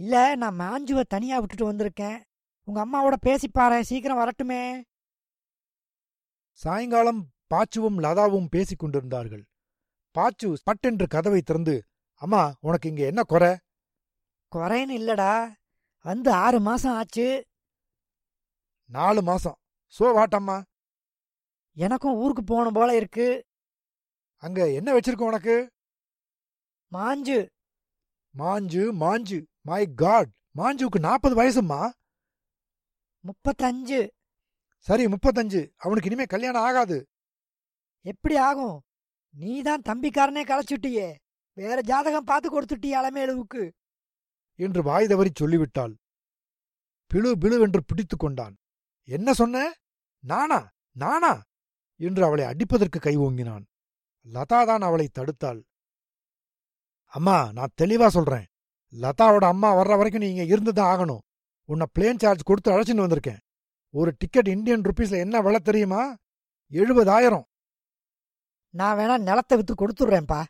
இல்ல 0.00 0.34
நான் 0.34 0.58
மாஞ்சுவை 0.58 1.02
தனியா 1.02 1.38
விட்டுட்டு 1.38 1.72
வந்திருக்கேன். 1.72 2.20
உங்க 2.64 2.80
அம்மாவோட 2.86 3.14
பேசிப்பாரேன் 3.26 3.80
சீக்கிரம் 3.80 4.18
வரட்டுமே. 4.18 4.82
சாயங்காலம் 6.52 7.30
பாச்சுவும் 7.46 7.98
லதாவும் 7.98 8.46
பேசிக் 8.50 8.78
கொண்டிருந்தார்கள். 8.78 9.44
பாச்சு 10.14 10.56
பட்டென்று 10.64 11.06
கதவை 11.06 11.40
திறந்து 11.40 11.82
அம்மா 12.14 12.54
உனக்கு 12.60 12.88
இங்க 12.88 13.04
என்ன 13.04 13.22
குறை? 13.22 13.56
குறைன்னு 14.56 14.94
இல்லடா. 15.00 15.52
வந்து 16.00 16.30
ஆறு 16.32 16.60
மாசம் 16.60 16.92
ஆச்சு. 16.92 17.44
நாலு 18.90 19.22
மாசம். 19.22 19.56
சோ 19.98 20.02
வாட்டம்மா. 20.02 20.62
எனக்கும் 21.76 22.16
ஊருக்கு 22.16 22.44
போகணும் 22.44 22.72
போல 22.72 22.96
இருக்கு. 22.96 23.44
அங்க 24.42 24.72
என்ன 24.72 24.98
வச்சிருக்க 24.98 25.22
உனக்கு? 25.22 25.70
மாஞ்சு. 26.92 27.48
மாஞ்சு 28.38 28.82
மாஞ்சு. 29.02 29.38
மை 29.68 29.94
காட் 29.94 30.28
மாஞ்சுவுக்கு 30.58 30.98
நாற்பது 30.98 31.42
வயசும்மா? 31.42 31.90
முப்பத்தஞ்சு. 33.22 34.10
சரி 34.78 35.04
முப்பத்தஞ்சு. 35.04 35.70
அவனுக்கு 35.76 36.08
இனிமே 36.10 36.24
கல்யாணம் 36.24 36.62
ஆகாது. 36.62 37.06
எப்படி 38.00 38.36
ஆகும்? 38.36 38.82
நீ 39.30 39.62
தான் 39.62 39.82
தம்பிக்காரனே 39.88 40.42
களைச்சுட்டியே 40.44 41.14
வேற 41.52 41.80
ஜாதகம் 41.80 42.24
பார்த்து 42.24 42.60
கொடுத்துட்டியே 42.60 42.94
அலமேலுவுக்கு. 42.94 43.70
என்று 44.54 44.82
வாய் 44.82 45.06
தவறிச் 45.06 45.34
சொல்லிவிட்டாள். 45.34 45.96
பிழு 47.14 47.34
பிழுவென்று 47.40 47.80
பிடித்துக் 47.86 48.18
கொண்டான். 48.18 48.56
என்ன 49.04 49.32
சொன்ன? 49.32 49.74
நானா? 50.18 50.70
நானா? 50.92 51.42
என்று 51.96 52.24
அவளை 52.24 52.44
அடிப்பதற்கு 52.44 52.98
கை 53.00 53.18
ஓங்கினான். 53.18 53.64
லதா 54.24 54.66
தான் 54.66 54.80
அவளை 54.80 55.08
தடுத்தாள். 55.18 55.62
அம்மா 57.04 57.52
நான் 57.52 57.74
தெளிவா 57.82 58.08
சொல்றேன். 58.08 58.46
லதாவோட 58.92 59.44
அம்மா 59.44 59.74
வர்ற 59.74 59.96
வரைக்கும் 59.96 60.22
நீ 60.22 60.28
இங்க 60.30 60.42
இருந்துதான் 60.42 60.90
ஆகணும். 60.92 61.22
உன்னை 61.68 61.86
பிளேன் 61.98 62.20
சார்ஜ் 62.22 62.42
கொடுத்து 62.42 62.72
அழைச்சிட்டு 62.72 63.04
வந்திருக்கேன். 63.04 63.40
ஒரு 63.94 64.10
டிக்கெட் 64.18 64.46
இந்தியன் 64.46 64.80
ருபீஸ்ல 64.80 65.18
என்ன 65.18 65.40
விலை 65.40 65.60
தெரியுமா? 65.60 66.14
எழுபதாயிரம். 66.72 67.46
நான் 68.74 68.98
வேணா 68.98 69.18
நிலத்தை 69.18 69.56
வித்து 69.58 69.74
கொடுத்துடுறேன்ப்பா. 69.74 70.44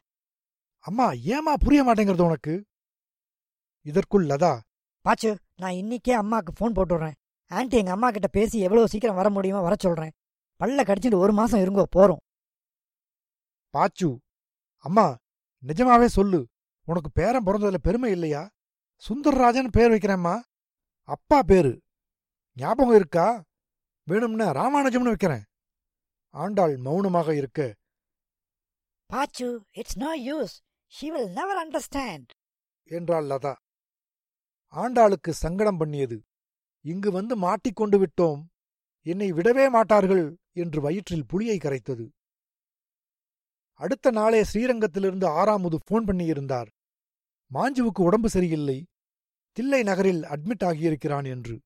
அம்மா 0.85 1.11
ஏமா 1.11 1.53
புரிய 1.65 1.81
மாட்டேங்கிறது 1.85 2.29
உனக்கு? 2.29 2.55
இதற்குள் 3.87 4.27
லதா 4.27 4.53
பாச்சு 5.05 5.37
நான் 5.57 5.73
இன்னிக்கே 5.73 6.15
அம்மாக்கு 6.23 6.53
ஃபோன் 6.59 6.77
போட்டுடுறேன். 6.79 7.17
ஆன்ட்டி 7.51 7.77
எங்க 7.81 7.91
அம்மா 7.91 8.11
கிட்ட 8.11 8.27
பேசி 8.27 8.59
எவ்வளவு 8.59 8.89
சீக்கிரம் 8.89 9.17
வர 9.17 9.31
முடியுமோ 9.31 9.61
வர 9.61 9.75
சொல்றேன். 9.79 10.13
பல்ல 10.61 10.85
கடிச்சிட்டு 10.89 11.23
ஒரு 11.25 11.33
மாசம் 11.33 11.61
இருங்கோ 11.61 11.85
போறோம். 11.97 12.23
பாச்சு 13.75 14.19
அம்மா 14.85 15.17
நிஜமாவே 15.67 16.07
சொல்லு. 16.07 16.47
உனக்கு 16.89 17.11
பேரன் 17.11 17.45
பிறந்ததுல 17.45 17.75
பெருமை 17.75 18.11
இல்லையா? 18.11 18.51
சுந்தர்ராஜன் 19.09 19.69
பேர் 19.71 19.91
வைக்கிறேம்மா. 19.91 20.41
அப்பா 21.03 21.43
பேரு. 21.43 21.83
ஞாபகம் 22.55 22.95
இருக்கா? 22.95 23.45
வேணும்னா 24.05 24.47
ராமானுஜம்னு 24.51 25.13
வைக்கிறேன். 25.13 25.45
ஆண்டாள் 26.31 26.77
மௌனமாக 26.77 27.35
இருக்க. 27.35 27.75
பாச்சு 29.13 29.59
it's 29.71 29.97
no 29.97 30.11
use 30.19 30.55
she 30.87 31.11
will 31.11 31.31
never 31.31 31.69
understand 31.69 32.27
என்றாள் 32.85 33.25
லதா. 33.25 33.55
ஆண்டாளுக்கு 34.71 35.31
சங்கடம் 35.31 35.77
பண்ணியது. 35.77 36.23
இங்கு 36.81 37.11
வந்து 37.11 37.37
மாட்டிக்கொண்டு 37.37 37.99
விட்டோம். 37.99 38.43
என்னை 39.03 39.33
விடவே 39.33 39.71
மாட்டார்கள் 39.71 40.37
என்று 40.53 40.81
வயிற்றில் 40.81 41.27
புளியை 41.33 41.59
கரைத்தது. 41.59 42.07
அடுத்த 43.73 44.11
நாளே 44.11 44.43
ஸ்ரீரங்கத்திலிருந்து 44.43 45.27
ஆறாமுது 45.27 45.77
போன் 45.85 46.05
பண்ணியிருந்தார். 46.05 46.77
மாஞ்சுவுக்கு 47.55 48.01
உடம்பு 48.01 48.29
சரியில்லை. 48.29 48.87
தில்லை 49.53 49.83
நகரில் 49.83 50.23
அட்மிட் 50.23 50.65
ஆகியிருக்கிறான் 50.65 51.27
என்று. 51.27 51.61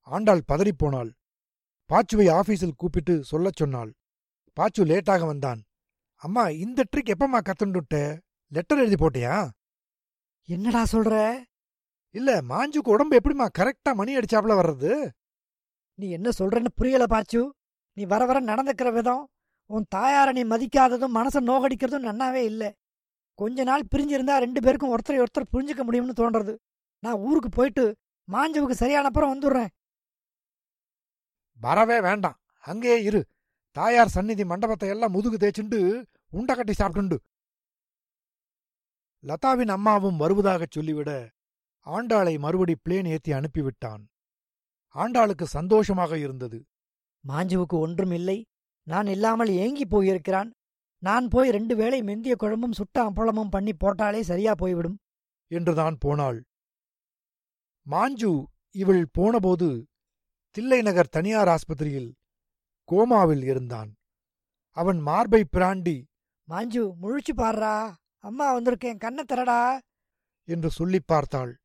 ஆண்டாள் 0.00 0.42
பதறிப்போனாள் 0.48 1.10
பாச்சுவை 1.84 2.26
ஆபீஸில் 2.26 2.76
கூப்பிட்டு 2.76 3.24
சொல்லச் 3.24 3.56
சொன்னாள். 3.56 3.92
பாச்சு 4.56 4.78
லேட்டாக 4.78 5.26
வந்தான். 5.26 5.62
அம்மா 6.14 6.48
இந்த 6.48 6.84
ட்ரிக் 6.90 7.12
எப்பம்மா 7.12 7.40
கத்துண்டுட்ட? 7.40 8.18
லெட்டர் 8.52 8.78
எழுதி 8.78 8.94
போட்டியா? 8.94 9.48
என்னடா 10.44 10.86
சொல்ற? 10.92 11.42
இல்ல 12.10 12.40
மாஞ்சுக்கு 12.40 12.88
உடம்பு 12.88 13.20
எப்படிம்மா 13.20 13.48
கரெக்டா 13.58 13.94
மணி 13.94 14.16
அடிச்சாப்ல 14.16 14.54
வர்றது? 14.60 15.10
நீ 15.94 16.10
என்ன 16.10 16.30
சொல்றன்னு 16.38 16.66
புரியல 16.74 17.04
பாச்சு. 17.04 17.48
நீ 17.92 18.04
வர 18.04 18.24
வர 18.24 18.40
நடந்துக்கிற 18.40 18.92
விதம். 18.92 19.28
உன் 19.66 19.86
தாயார 19.88 20.32
நீ 20.32 20.44
மதிக்காததும் 20.44 21.14
மனசை 21.14 21.40
நோகடிக்கிறதும் 21.46 22.06
நன்னாவே 22.08 22.42
இல்ல. 22.44 22.74
கொஞ்ச 23.40 23.62
நாள் 23.62 23.88
பிரிஞ்சிருந்தா 23.94 24.36
ரெண்டு 24.44 24.60
பேருக்கும் 24.60 24.92
ஒருத்தரை 24.94 25.18
ஒருத்தர் 25.22 25.50
புரிஞ்சுக்க 25.52 25.82
முடியும்னு 25.88 26.14
தோன்றது. 26.20 26.52
நான் 26.98 27.20
ஊருக்கு 27.28 27.48
போயிட்டு 27.48 27.84
மாஞ்சவுக்கு 28.32 28.70
சரியான 28.70 29.06
அப்புறம் 29.06 29.32
வந்துடுறேன். 29.34 29.70
வரவே 31.60 32.00
வேண்டாம். 32.00 32.38
அங்கேயே 32.60 33.02
இரு. 33.02 33.20
தாயார் 33.70 34.08
சந்நிதி 34.08 34.44
மண்டபத்தை 34.44 34.88
எல்லாம் 34.88 35.10
முதுகு 35.10 35.36
தேய்ச்சுண்டு 35.36 35.80
உண்டை 36.30 36.54
கட்டி 36.54 36.74
சாப்பிட்டுண்டு. 36.78 37.16
லதாவின் 39.22 39.74
அம்மாவும் 39.76 40.16
வருவதாகச் 40.16 40.70
சொல்லிவிட 40.70 41.10
ஆண்டாளை 41.86 42.38
மறுபடி 42.38 42.74
பிளேன் 42.84 43.08
ஏத்தி 43.14 43.32
அனுப்பிவிட்டான். 43.32 44.02
ஆண்டாளுக்கு 44.94 45.42
சந்தோஷமாக 45.42 46.18
இருந்தது. 46.18 46.64
மாஞ்சுவுக்கு 47.28 47.76
ஒன்றும் 47.84 48.10
இல்லை. 48.10 48.38
நான் 48.86 49.06
இல்லாமல் 49.06 49.48
ஏங்கி 49.64 49.86
போயிருக்கிறான். 49.86 50.50
நான் 50.98 51.28
போய் 51.28 51.50
ரெண்டு 51.50 51.76
வேளை 51.76 52.02
மெந்திய 52.02 52.34
குழம்பும் 52.38 52.72
சுட்ட 52.72 53.10
அப்பளமும் 53.10 53.50
பண்ணி 53.50 53.72
போட்டாலே 53.72 54.20
சரியா 54.20 54.54
போய்விடும். 54.54 54.98
என்றுதான் 55.46 55.96
போனாள். 55.98 56.44
மாஞ்சு 57.90 58.44
இவள் 58.70 59.08
போனபோது 59.12 59.86
தில்லை 60.50 60.82
நகர் 60.82 61.08
தனியார் 61.08 61.48
ஆஸ்பத்திரியில் 61.48 62.14
கோமாவில் 62.92 63.42
இருந்தான். 63.42 63.94
அவன் 64.70 64.98
மார்பை 64.98 65.44
பிராண்டி 65.56 66.04
மாஞ்சு 66.48 66.92
முழிச்சு 67.02 67.32
பாடுறா 67.36 67.94
அம்மா 68.18 68.60
வந்திருக்கேன் 68.60 68.98
கண்ணை 68.98 69.24
திறடா. 69.24 69.78
என்று 70.44 70.70
சொல்லிப் 70.70 71.06
பார்த்தாள். 71.06 71.58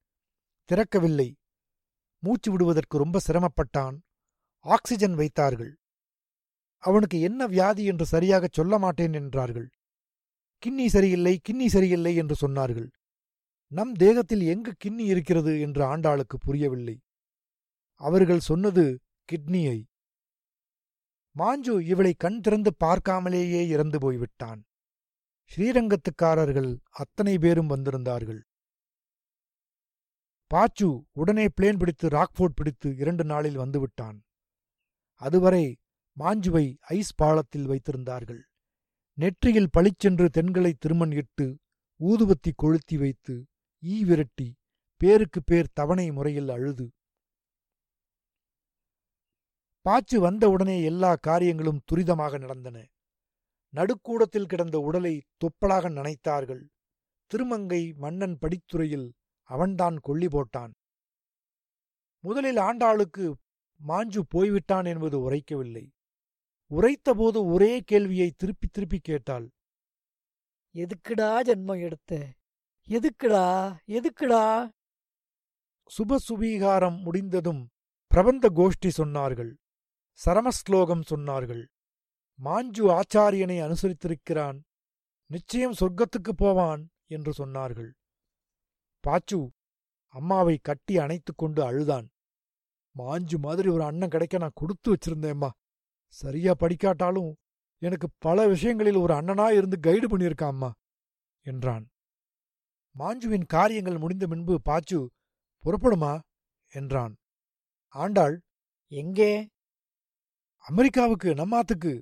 திறக்கவில்லை. 0.71 1.35
மூச்சு 2.19 2.51
விடுவதற்கு 2.51 2.97
ரொம்ப 2.97 3.19
சிரமப்பட்டான். 3.27 3.99
ஆக்சிஜன் 4.59 5.15
வைத்தார்கள். 5.15 5.77
அவனுக்கு 6.83 7.17
என்ன 7.19 7.41
வியாதி 7.47 7.83
என்று 7.85 8.05
சரியாகச் 8.05 8.53
சொல்ல 8.53 8.77
மாட்டேன் 8.77 9.13
என்றார்கள். 9.13 9.69
கிண்ணி 10.63 10.85
சரியில்லை 10.87 11.33
கிண்ணி 11.47 11.67
சரியில்லை 11.67 12.13
என்று 12.15 12.35
சொன்னார்கள். 12.43 12.89
நம் 13.71 13.93
தேகத்தில் 13.93 14.43
எங்கு 14.53 14.71
கிண்ணி 14.83 15.05
இருக்கிறது 15.13 15.53
என்று 15.59 15.81
ஆண்டாளுக்கு 15.93 16.37
புரியவில்லை. 16.39 16.95
அவர்கள் 18.01 18.47
சொன்னது 18.49 18.83
கிட்னியை. 19.29 19.79
மாஞ்சு 21.35 21.75
இவளை 21.91 22.13
கண் 22.17 22.39
திறந்து 22.39 22.71
பார்க்காமலேயே 22.83 23.61
இறந்து 23.67 23.99
போய்விட்டான். 23.99 24.61
ஸ்ரீரங்கத்துக்காரர்கள் 25.51 26.71
அத்தனை 26.93 27.35
பேரும் 27.37 27.69
வந்திருந்தார்கள். 27.69 28.41
பாச்சு 30.51 30.87
உடனே 31.11 31.45
பிளேன் 31.55 31.79
பிடித்து 31.79 32.07
ராக்ஃபோர்ட் 32.07 32.57
பிடித்து 32.59 32.89
இரண்டு 32.95 33.23
நாளில் 33.23 33.57
வந்துவிட்டான். 33.57 34.17
அதுவரை 35.21 35.63
மாஞ்சுவை 36.19 36.77
ஐஸ் 36.79 37.15
பாலத்தில் 37.15 37.67
வைத்திருந்தார்கள். 37.67 38.41
நெற்றியில் 39.13 39.69
பளிச்சென்று 39.71 40.29
தென்களை 40.29 40.73
திருமண் 40.73 41.11
இட்டு 41.11 41.57
ஊதுபத்தி 41.99 42.51
கொளுத்தி 42.55 42.97
வைத்து 42.97 43.45
ஈ 43.83 44.03
விரட்டி 44.05 44.55
பேருக்கு 44.97 45.43
பேர் 45.43 45.69
தவணை 45.73 46.11
முறையில் 46.11 46.49
அழுது. 46.49 46.91
பாச்சு 49.85 50.17
வந்தவுடனே 50.17 50.83
எல்லா 50.83 51.15
காரியங்களும் 51.15 51.81
துரிதமாக 51.91 52.39
நடந்தன. 52.39 52.77
நடுக்கூடத்தில் 53.69 54.45
கிடந்த 54.45 54.79
உடலை 54.79 55.21
தொப்பலாக 55.37 55.89
நனைத்தார்கள். 55.89 56.63
திருமங்கை 57.25 57.93
மன்னன் 57.93 58.37
படித்துறையில் 58.41 59.07
அவன்தான் 59.49 59.97
கொள்ளி 59.99 60.27
போட்டான். 60.27 60.73
முதலில் 62.19 62.57
ஆண்டாளுக்கு 62.57 63.33
மாஞ்சு 63.87 64.21
போய்விட்டான் 64.29 64.85
என்பது 64.85 65.31
உரைக்கவில்லை. 65.31 65.85
உரைத்தபோது 66.69 67.51
ஒரே 67.51 67.79
கேள்வியை 67.79 68.31
திருப்பி 68.31 68.67
திருப்பி 68.67 68.99
கேட்டாள். 68.99 69.49
எதுக்குடா 70.73 71.39
ஜென்மம் 71.43 71.81
எடுத்த? 71.81 72.33
எதுக்குடா? 72.87 73.75
எதுக்குடா? 73.87 74.69
சுபசுபீகாரம் 75.97 77.01
முடிந்ததும் 77.01 77.69
பிரபந்த 78.07 78.49
கோஷ்டி 78.55 78.89
சொன்னார்கள். 78.97 79.53
சரமஸ்லோகம் 80.25 81.01
சொன்னார்கள். 81.09 81.67
மாஞ்சு 82.43 82.99
ஆச்சாரியனை 82.99 83.57
அனுசரித்திருக்கிறான். 83.61 84.59
நிச்சயம் 85.25 85.73
சொர்க்கத்துக்குப் 85.79 86.37
போவான் 86.37 86.89
என்று 87.05 87.45
சொன்னார்கள். 87.45 87.91
பாச்சு 89.07 89.49
அம்மாவை 90.07 90.57
கட்டி 90.61 90.97
அணைத்துக் 90.97 91.37
கொண்டு 91.37 91.63
அழுதான். 91.63 92.09
மாஞ்சு 92.97 93.37
மாதிரி 93.37 93.69
ஒரு 93.69 93.83
அண்ணன் 93.83 94.09
கிடைக்க 94.09 94.37
நான் 94.37 94.51
கொடுத்து 94.53 94.95
வச்சிருந்தேம்மா. 94.95 95.49
சரியா 96.13 96.53
படிக்காட்டாலும் 96.53 97.31
எனக்கு 97.81 98.07
பல 98.17 98.47
விஷயங்களில் 98.47 98.95
ஒரு 98.95 99.13
அண்ணனா 99.13 99.45
இருந்து 99.51 99.79
கைடு 99.79 100.07
பண்ணியிருக்கான் 100.07 100.53
அம்மா 100.55 100.69
என்றான். 101.45 101.85
மாஞ்சுவின் 102.95 103.45
காரியங்கள் 103.45 103.97
முடிந்த 103.97 104.27
முன்பு 104.27 104.55
பாச்சு 104.65 104.99
புறப்படுமா? 105.63 106.13
என்றான். 106.73 107.13
ஆண்டாள் 107.93 108.35
எங்கே? 108.91 109.31
அமெரிக்காவுக்கு 110.65 111.29
நம்மாத்துக்கு. 111.33 111.93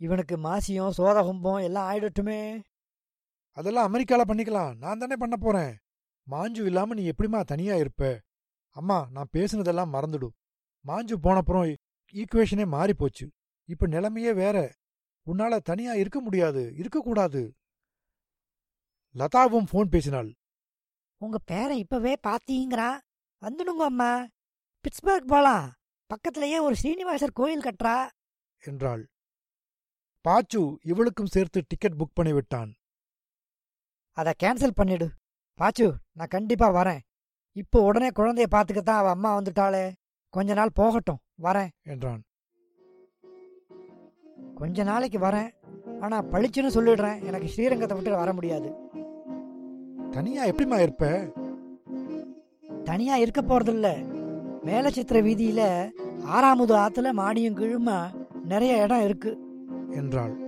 இவனுக்கு 0.00 0.36
மாசியம் 0.38 0.96
சோதகும்பம் 0.98 1.62
எல்லாம் 1.62 1.88
ஆயிடட்டுமே. 1.90 2.40
அதெல்லாம் 3.56 3.88
அமெரிக்கால 3.88 4.22
பண்ணிக்கலாம் 4.28 4.76
நான் 4.76 4.98
தானே 4.98 5.16
பண்ண 5.16 5.36
போறேன். 5.36 5.72
மாஞ்சு 6.26 6.62
இல்லாம 6.64 6.94
நீ 6.94 7.10
எப்படிம்மா 7.10 7.40
தனியா 7.44 7.74
இருப்ப? 7.74 8.20
அம்மா 8.76 8.98
நான் 9.10 9.32
பேசுனதெல்லாம் 9.32 9.94
மறந்துடும் 9.96 10.36
மாஞ்சு 10.84 11.16
போனப்புறம் 11.22 11.66
ஈக்குவேஷனே 12.14 12.66
மாறி 12.66 12.94
போச்சு. 12.94 13.30
இப்ப 13.68 13.86
நிலைமையே 13.86 14.32
வேற. 14.32 14.74
உன்னால 15.26 15.58
தனியா 15.58 15.94
இருக்க 15.94 16.20
முடியாது. 16.20 16.74
இருக்கக்கூடாது 16.76 17.54
லதாவும் 19.14 19.66
ஃபோன் 19.72 19.88
பேசினாள். 19.88 20.34
உங்க 21.16 21.38
பேரை 21.38 21.78
இப்பவே 21.78 22.14
பாத்தீங்கிறான் 22.26 22.98
வந்துடுங்க 23.40 23.82
அம்மா. 23.88 24.26
பிட்ஸ்பர்க் 24.84 25.26
போலாம் 25.26 25.72
பக்கத்திலேயே 26.06 26.58
ஒரு 26.58 26.74
ஸ்ரீனிவாசர் 26.74 27.32
கோயில் 27.32 27.60
கட்டுறா. 27.60 28.10
என்றாள். 28.58 29.08
பாச்சு 30.24 30.76
இவளுக்கும் 30.82 31.26
சேர்த்து 31.26 31.62
டிக்கெட் 31.68 31.92
புக் 31.92 32.16
பண்ணிவிட்டான் 32.20 32.72
அதை 34.12 34.32
கேன்சல் 34.42 34.76
பண்ணிடு. 34.76 35.08
பாச்சு 35.58 35.94
நான் 36.12 36.26
கண்டிப்பா 36.26 36.68
வரேன். 36.70 37.00
இப்போ 37.52 37.80
உடனே 37.80 38.08
குழந்தைய 38.08 38.46
பார்த்துக்கத்தான் 38.50 39.00
அவ 39.00 39.10
அம்மா 39.10 39.36
வந்துட்டாளே. 39.36 39.92
கொஞ்ச 40.28 40.52
நாள் 40.52 40.70
போகட்டும். 40.74 41.18
வரேன் 41.42 41.68
என்றான். 41.82 42.22
கொஞ்ச 44.54 44.82
நாளைக்கு 44.82 45.18
வரேன் 45.18 45.50
ஆனா 46.00 46.22
பளிச்சுன்னு 46.22 46.74
சொல்லிடுறேன் 46.74 47.22
எனக்கு 47.22 47.46
ஸ்ரீரங்கத்தை 47.56 47.94
விட்டு 47.94 48.10
வர 48.10 48.32
முடியாது. 48.32 48.74
தனியா 50.10 50.44
எப்படிம்மா 50.44 50.80
இருப்ப? 50.80 51.30
தனியா 52.84 53.16
இருக்க 53.16 53.42
போறதில்ல. 53.42 53.88
மேலச்சித்திர 54.64 55.20
வீதியில 55.28 55.92
ஆறாமுது 56.24 56.74
ஆத்துல 56.74 57.12
மாடியும் 57.12 57.56
கீழுமா 57.56 58.14
நிறைய 58.44 58.82
இடம் 58.82 59.04
இருக்கு 59.04 59.38
என்றாள். 59.90 60.43